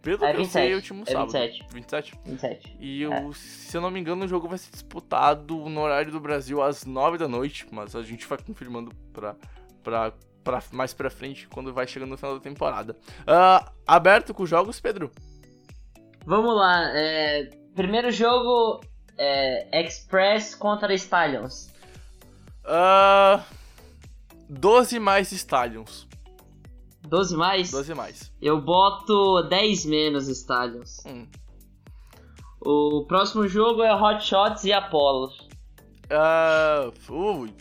Pelo 0.00 0.24
é 0.24 0.30
que 0.30 0.38
27. 0.38 0.38
eu 0.38 0.44
sei, 0.46 0.70
é 0.70 0.72
o 0.72 0.76
último 0.76 1.02
é 1.02 1.10
sábado. 1.10 1.32
27. 1.32 1.74
27? 1.74 2.14
27. 2.24 2.76
E 2.80 3.02
é. 3.02 3.06
eu, 3.06 3.32
se 3.32 3.76
eu 3.76 3.80
não 3.80 3.90
me 3.90 3.98
engano, 4.00 4.24
o 4.24 4.28
jogo 4.28 4.48
vai 4.48 4.56
ser 4.56 4.70
disputado 4.70 5.56
no 5.68 5.80
horário 5.80 6.12
do 6.12 6.20
Brasil 6.20 6.62
às 6.62 6.86
9 6.86 7.18
da 7.18 7.26
noite, 7.26 7.66
mas 7.72 7.96
a 7.96 8.02
gente 8.02 8.24
vai 8.26 8.38
confirmando 8.38 8.94
pra, 9.12 9.36
pra 9.82 10.14
pra, 10.46 10.62
mais 10.70 10.94
pra 10.94 11.10
frente, 11.10 11.48
quando 11.48 11.74
vai 11.74 11.88
chegando 11.88 12.10
no 12.10 12.16
final 12.16 12.34
da 12.34 12.40
temporada. 12.40 12.96
Uh, 13.22 13.68
aberto 13.84 14.32
com 14.32 14.46
jogos, 14.46 14.78
Pedro? 14.78 15.10
Vamos 16.24 16.54
lá. 16.54 16.88
É, 16.94 17.50
primeiro 17.74 18.12
jogo 18.12 18.80
é 19.18 19.82
Express 19.82 20.54
contra 20.54 20.94
Stallions. 20.94 21.68
Uh, 22.64 23.42
12 24.48 25.00
mais 25.00 25.32
Stallions. 25.32 26.06
12 27.02 27.36
mais? 27.36 27.70
12 27.72 27.94
mais. 27.94 28.32
Eu 28.40 28.60
boto 28.60 29.42
10 29.48 29.86
menos 29.86 30.28
Stallions. 30.28 31.04
Hum. 31.06 31.26
O 32.60 33.04
próximo 33.06 33.46
jogo 33.48 33.82
é 33.82 33.94
Hot 33.94 34.24
Shots 34.24 34.64
e 34.64 34.72
Apollo. 34.72 35.30
Uh, 36.08 37.12
ui, 37.12 37.52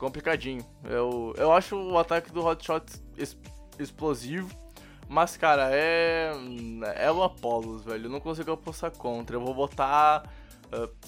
complicadinho. 0.00 0.64
Eu, 0.82 1.34
eu 1.36 1.52
acho 1.52 1.76
o 1.76 1.98
ataque 1.98 2.32
do 2.32 2.44
Hotshot 2.44 2.84
es, 3.16 3.38
explosivo. 3.78 4.48
Mas, 5.08 5.36
cara, 5.36 5.68
é. 5.72 6.32
É 6.96 7.12
o 7.12 7.22
Apollos, 7.22 7.84
velho. 7.84 8.06
Eu 8.06 8.10
não 8.10 8.20
consigo 8.20 8.50
apostar 8.50 8.90
contra. 8.90 9.36
Eu 9.36 9.40
vou 9.40 9.54
botar 9.54 10.22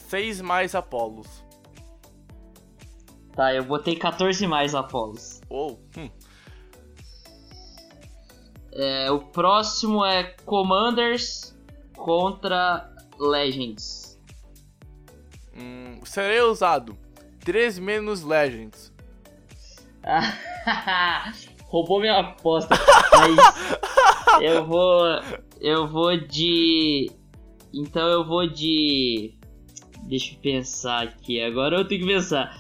6 0.09 0.41
uh, 0.41 0.45
mais 0.45 0.75
Apollos. 0.75 1.29
Tá, 3.35 3.55
eu 3.55 3.65
botei 3.65 3.97
14 3.97 4.47
mais 4.47 4.75
Apollos. 4.75 5.41
Oh, 5.49 5.79
hum. 5.97 6.11
É, 8.75 9.11
o 9.11 9.21
próximo 9.21 10.05
é 10.05 10.25
Commanders 10.45 11.57
contra 11.97 12.91
Legends. 13.19 14.19
Hum, 15.55 16.01
serei 16.05 16.41
usado 16.41 16.97
3 17.45 17.79
menos 17.79 18.23
Legends. 18.23 18.93
Roubou 21.67 22.01
minha 22.01 22.19
aposta. 22.19 22.75
Mas 23.13 24.43
eu 24.43 24.67
vou. 24.67 25.05
Eu 25.61 25.89
vou 25.89 26.17
de. 26.17 27.11
Então 27.73 28.07
eu 28.09 28.27
vou 28.27 28.47
de. 28.47 29.35
Deixa 30.05 30.35
eu 30.35 30.39
pensar 30.41 31.03
aqui. 31.05 31.41
Agora 31.41 31.77
eu 31.77 31.87
tenho 31.87 32.03
que 32.03 32.07
pensar. 32.07 32.57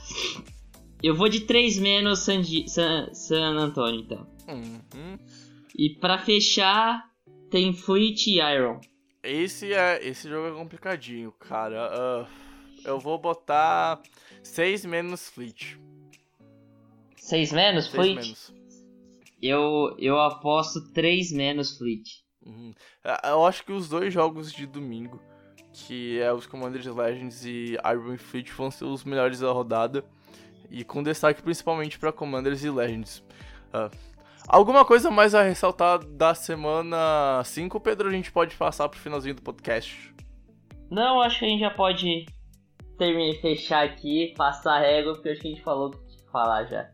Eu 1.02 1.14
vou 1.14 1.28
de 1.28 1.40
3 1.40 1.78
menos 1.78 2.20
San, 2.20 2.42
San, 2.66 3.12
San 3.12 3.56
Antonio, 3.58 4.00
então. 4.00 4.26
Uhum. 4.48 5.18
E 5.76 5.90
pra 5.90 6.18
fechar, 6.18 7.04
tem 7.50 7.72
Fleet 7.72 8.28
e 8.28 8.40
Iron. 8.40 8.80
Esse, 9.22 9.72
é, 9.72 10.00
esse 10.06 10.28
jogo 10.28 10.48
é 10.48 10.58
complicadinho, 10.58 11.32
cara. 11.32 11.90
Uh, 11.92 12.26
eu 12.84 12.98
vou 12.98 13.18
botar 13.18 14.00
6 14.42 14.84
menos 14.84 15.28
Fleet. 15.28 15.78
6 17.16 17.52
menos 17.52 17.84
Seis 17.84 17.94
Fleet? 17.94 18.16
Menos. 18.16 18.54
Eu, 19.40 19.96
eu 19.98 20.20
aposto 20.20 20.92
3 20.92 21.32
menos 21.32 21.78
Fleet. 21.78 22.22
Uhum. 22.44 22.72
É, 23.04 23.30
eu 23.30 23.46
acho 23.46 23.64
que 23.64 23.72
os 23.72 23.88
dois 23.88 24.12
jogos 24.12 24.52
de 24.52 24.66
domingo, 24.66 25.20
que 25.72 26.20
é 26.20 26.32
os 26.32 26.46
Commanders 26.46 26.86
Legends 26.86 27.44
e 27.44 27.76
Iron 27.90 28.18
Fleet, 28.18 28.50
vão 28.52 28.70
ser 28.70 28.84
os 28.84 29.04
melhores 29.04 29.40
da 29.40 29.50
rodada. 29.50 30.04
E 30.70 30.84
com 30.84 31.02
destaque 31.02 31.42
principalmente 31.42 31.98
para 31.98 32.12
Commanders 32.12 32.64
e 32.64 32.70
Legends. 32.70 33.18
Uh, 33.68 33.94
alguma 34.48 34.84
coisa 34.84 35.10
mais 35.10 35.34
a 35.34 35.42
ressaltar 35.42 36.04
da 36.04 36.34
semana 36.34 37.42
5, 37.44 37.78
Pedro? 37.80 38.08
A 38.08 38.12
gente 38.12 38.32
pode 38.32 38.56
passar 38.56 38.88
pro 38.88 38.98
finalzinho 38.98 39.34
do 39.34 39.42
podcast. 39.42 40.14
Não, 40.90 41.20
acho 41.20 41.38
que 41.38 41.44
a 41.44 41.48
gente 41.48 41.60
já 41.60 41.70
pode 41.70 42.26
terminar, 43.02 43.40
fechar 43.40 43.84
aqui, 43.84 44.32
passar 44.36 44.76
a 44.76 44.80
régua, 44.80 45.14
porque 45.14 45.30
acho 45.30 45.40
que 45.40 45.48
a 45.48 45.50
gente 45.50 45.62
falou 45.62 45.88
o 45.88 45.90
que 45.90 45.98
tinha 46.06 46.24
que 46.24 46.30
falar 46.30 46.64
já. 46.66 46.88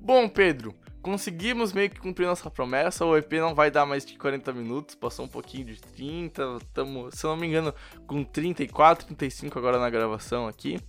Bom, 0.00 0.28
Pedro, 0.28 0.74
conseguimos 1.02 1.72
meio 1.72 1.88
que 1.88 2.00
cumprir 2.00 2.26
nossa 2.26 2.50
promessa. 2.50 3.04
O 3.04 3.16
EP 3.16 3.32
não 3.34 3.54
vai 3.54 3.70
dar 3.70 3.86
mais 3.86 4.04
de 4.04 4.18
40 4.18 4.52
minutos, 4.52 4.94
passou 4.96 5.24
um 5.24 5.28
pouquinho 5.28 5.66
de 5.66 5.80
30. 5.80 6.58
Estamos, 6.60 7.14
se 7.14 7.24
eu 7.24 7.30
não 7.30 7.36
me 7.36 7.46
engano, 7.46 7.72
com 8.06 8.24
34, 8.24 9.06
35 9.06 9.58
agora 9.58 9.78
na 9.78 9.88
gravação 9.88 10.48
aqui. 10.48 10.80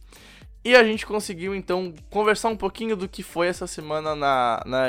E 0.67 0.75
a 0.75 0.83
gente 0.83 1.05
conseguiu 1.05 1.55
então 1.55 1.93
conversar 2.09 2.49
um 2.49 2.57
pouquinho 2.57 2.97
do 2.97 3.07
que 3.07 3.23
foi 3.23 3.47
essa 3.47 3.65
semana 3.65 4.13
na, 4.13 4.61
na, 4.65 4.87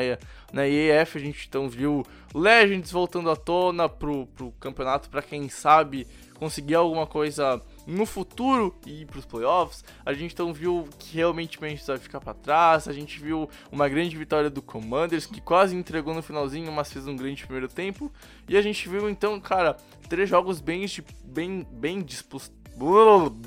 na 0.53 0.69
EAF. 0.69 1.17
A 1.17 1.21
gente 1.21 1.47
então 1.47 1.69
viu 1.69 2.05
Legends 2.35 2.91
voltando 2.91 3.31
à 3.31 3.37
tona 3.37 3.89
pro, 3.89 4.27
pro 4.27 4.51
campeonato 4.59 5.09
para 5.09 5.23
quem 5.23 5.49
sabe 5.49 6.05
conseguir 6.35 6.75
alguma 6.75 7.07
coisa 7.07 7.63
no 7.87 8.05
futuro 8.05 8.75
e 8.85 9.03
ir 9.03 9.07
pros 9.07 9.25
playoffs. 9.25 9.85
A 10.05 10.13
gente 10.13 10.33
então 10.33 10.53
viu 10.53 10.89
que 10.99 11.15
realmente 11.15 11.59
o 11.59 11.61
Manchester 11.61 11.95
vai 11.95 12.03
ficar 12.03 12.21
para 12.21 12.35
trás. 12.35 12.89
A 12.89 12.93
gente 12.93 13.21
viu 13.21 13.49
uma 13.71 13.89
grande 13.89 14.17
vitória 14.17 14.51
do 14.51 14.61
Commanders 14.61 15.27
que 15.27 15.41
quase 15.41 15.77
entregou 15.77 16.13
no 16.13 16.23
finalzinho, 16.23 16.73
mas 16.73 16.93
fez 16.93 17.07
um 17.07 17.15
grande 17.15 17.45
primeiro 17.45 17.69
tempo. 17.69 18.13
E 18.49 18.57
a 18.57 18.63
gente 18.63 18.89
viu 18.89 19.09
então, 19.09 19.39
cara, 19.39 19.77
três 20.09 20.29
jogos 20.29 20.61
bem 20.61 20.85
bem 21.23 21.65
bem, 21.71 22.03
disputados 22.03 22.59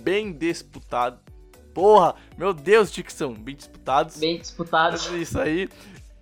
bem 0.01 0.31
disputado 0.31 1.30
Porra, 1.73 2.15
meu 2.37 2.53
Deus, 2.53 2.91
Dixon, 2.91 3.33
bem 3.33 3.55
disputados. 3.55 4.17
Bem 4.17 4.37
disputados. 4.39 5.05
Isso 5.11 5.39
aí. 5.39 5.69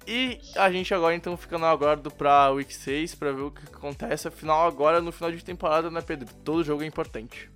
E 0.07 0.39
a 0.55 0.71
gente 0.71 0.91
agora 0.91 1.13
então 1.13 1.37
fica 1.37 1.57
no 1.57 1.65
aguardo 1.65 2.09
pra 2.09 2.49
Week 2.49 2.73
6 2.73 3.13
pra 3.13 3.31
ver 3.31 3.41
o 3.41 3.51
que 3.51 3.61
acontece. 3.71 4.27
Afinal, 4.27 4.67
agora 4.67 5.01
no 5.01 5.11
final 5.11 5.31
de 5.31 5.43
temporada, 5.43 5.91
né, 5.91 6.01
Pedro? 6.01 6.27
Todo 6.43 6.63
jogo 6.63 6.81
é 6.81 6.87
importante. 6.87 7.49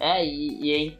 É, 0.00 0.24
e, 0.24 0.64
e 0.64 0.74
aí, 0.74 0.98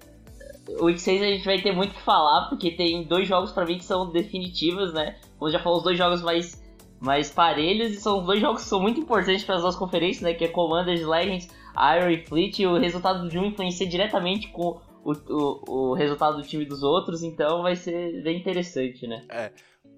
o 0.79 0.85
Week 0.85 1.01
6 1.01 1.23
a 1.23 1.27
gente 1.27 1.45
vai 1.45 1.61
ter 1.61 1.73
muito 1.73 1.91
o 1.91 1.95
que 1.95 2.03
falar, 2.03 2.49
porque 2.49 2.71
tem 2.71 3.03
dois 3.03 3.27
jogos 3.27 3.51
pra 3.51 3.65
mim 3.65 3.79
que 3.79 3.85
são 3.85 4.13
definitivos, 4.13 4.93
né? 4.93 5.17
Como 5.39 5.51
já 5.51 5.59
falou, 5.59 5.79
os 5.79 5.85
dois 5.85 5.99
jogos 5.99 6.23
mais, 6.23 6.63
mais 7.01 7.31
parelhos, 7.31 7.93
e 7.93 8.01
são 8.01 8.25
dois 8.25 8.41
jogos 8.41 8.63
que 8.63 8.69
são 8.69 8.81
muito 8.81 9.01
importantes 9.01 9.43
para 9.43 9.57
as 9.57 9.63
duas 9.63 9.75
conferências, 9.75 10.23
né? 10.23 10.35
Que 10.35 10.45
é 10.45 10.49
Commanders 10.49 11.03
Legends, 11.03 11.49
Iron 11.97 12.25
Fleet, 12.27 12.61
e 12.61 12.67
o 12.67 12.79
resultado 12.79 13.29
de 13.29 13.39
um 13.39 13.47
influencia 13.47 13.89
diretamente 13.89 14.49
com 14.49 14.81
o, 15.05 15.13
o, 15.13 15.91
o 15.91 15.95
resultado 15.95 16.37
do 16.37 16.43
time 16.43 16.65
dos 16.65 16.83
outros, 16.83 17.23
então 17.23 17.63
vai 17.63 17.77
ser 17.77 18.23
bem 18.23 18.39
interessante, 18.39 19.07
né? 19.07 19.25
É. 19.29 19.53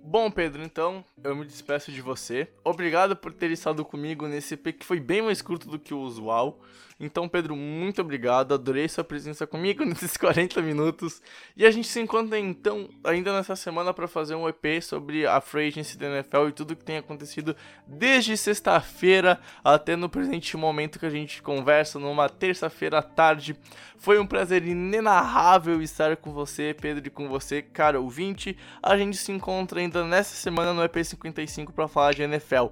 Bom, 0.04 0.30
Pedro, 0.30 0.64
então 0.64 1.04
eu 1.22 1.34
me 1.36 1.44
despeço 1.44 1.92
de 1.92 2.02
você. 2.02 2.48
Obrigado 2.64 3.14
por 3.14 3.32
ter 3.32 3.50
estado 3.52 3.84
comigo 3.84 4.26
nesse 4.26 4.54
EP 4.54 4.78
que 4.78 4.84
foi 4.84 4.98
bem 4.98 5.22
mais 5.22 5.40
curto 5.40 5.68
do 5.68 5.78
que 5.78 5.94
o 5.94 6.00
usual. 6.00 6.60
Então, 7.02 7.28
Pedro, 7.28 7.56
muito 7.56 8.00
obrigado. 8.00 8.54
Adorei 8.54 8.88
sua 8.88 9.02
presença 9.02 9.44
comigo 9.44 9.82
nesses 9.84 10.16
40 10.16 10.62
minutos. 10.62 11.20
E 11.56 11.66
a 11.66 11.70
gente 11.72 11.88
se 11.88 12.00
encontra 12.00 12.38
então 12.38 12.88
ainda 13.02 13.32
nessa 13.32 13.56
semana 13.56 13.92
para 13.92 14.06
fazer 14.06 14.36
um 14.36 14.48
EP 14.48 14.80
sobre 14.80 15.26
a 15.26 15.40
free 15.40 15.66
agency 15.66 15.98
da 15.98 16.06
NFL 16.06 16.48
e 16.48 16.52
tudo 16.52 16.76
que 16.76 16.84
tem 16.84 16.98
acontecido 16.98 17.56
desde 17.84 18.36
sexta-feira 18.36 19.40
até 19.64 19.96
no 19.96 20.08
presente 20.08 20.56
momento 20.56 21.00
que 21.00 21.06
a 21.06 21.10
gente 21.10 21.42
conversa 21.42 21.98
numa 21.98 22.28
terça-feira 22.28 22.98
à 22.98 23.02
tarde. 23.02 23.56
Foi 23.98 24.20
um 24.20 24.26
prazer 24.26 24.64
inenarrável 24.64 25.82
estar 25.82 26.16
com 26.16 26.32
você, 26.32 26.72
Pedro, 26.80 27.04
e 27.04 27.10
com 27.10 27.28
você, 27.28 27.62
cara 27.62 28.00
ouvinte. 28.00 28.56
A 28.80 28.96
gente 28.96 29.16
se 29.16 29.32
encontra 29.32 29.80
ainda 29.80 30.04
nessa 30.04 30.36
semana 30.36 30.72
no 30.72 30.84
EP 30.84 31.04
55 31.04 31.72
para 31.72 31.88
falar 31.88 32.14
de 32.14 32.22
NFL. 32.22 32.66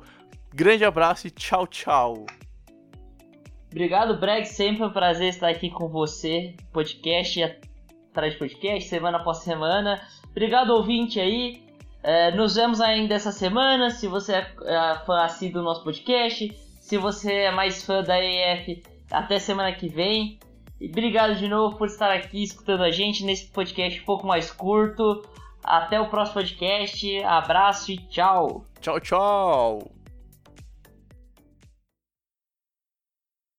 Grande 0.55 0.85
abraço 0.85 1.27
e 1.27 1.31
tchau, 1.31 1.67
tchau. 1.67 2.27
Obrigado, 3.71 4.19
Breg. 4.19 4.47
Sempre 4.47 4.85
um 4.85 4.91
prazer 4.91 5.29
estar 5.29 5.49
aqui 5.49 5.71
com 5.71 5.89
você. 5.89 6.55
Podcast 6.73 7.43
atrás 8.11 8.33
de 8.33 8.39
podcast, 8.39 8.89
semana 8.89 9.19
após 9.19 9.39
semana. 9.39 10.01
Obrigado, 10.31 10.71
ouvinte 10.71 11.21
aí. 11.21 11.63
É, 12.03 12.31
nos 12.33 12.55
vemos 12.55 12.81
ainda 12.81 13.15
essa 13.15 13.31
semana. 13.31 13.91
Se 13.91 14.07
você 14.07 14.35
é, 14.35 14.53
é 14.65 14.95
fã 15.07 15.23
assíduo 15.23 15.63
do 15.63 15.65
nosso 15.65 15.85
podcast, 15.85 16.53
se 16.81 16.97
você 16.97 17.33
é 17.33 17.51
mais 17.51 17.85
fã 17.85 18.03
da 18.03 18.19
EF, 18.21 18.83
até 19.11 19.39
semana 19.39 19.73
que 19.73 19.89
vem. 19.89 20.39
E 20.81 20.89
obrigado 20.89 21.37
de 21.37 21.47
novo 21.47 21.77
por 21.77 21.87
estar 21.87 22.11
aqui 22.11 22.43
escutando 22.43 22.83
a 22.83 22.91
gente 22.91 23.25
nesse 23.25 23.47
podcast 23.51 24.01
um 24.01 24.05
pouco 24.05 24.27
mais 24.27 24.51
curto. 24.51 25.23
Até 25.63 26.01
o 26.01 26.09
próximo 26.09 26.35
podcast. 26.35 27.23
Abraço 27.23 27.93
e 27.93 27.99
tchau. 27.99 28.65
Tchau, 28.81 28.99
tchau. 28.99 30.00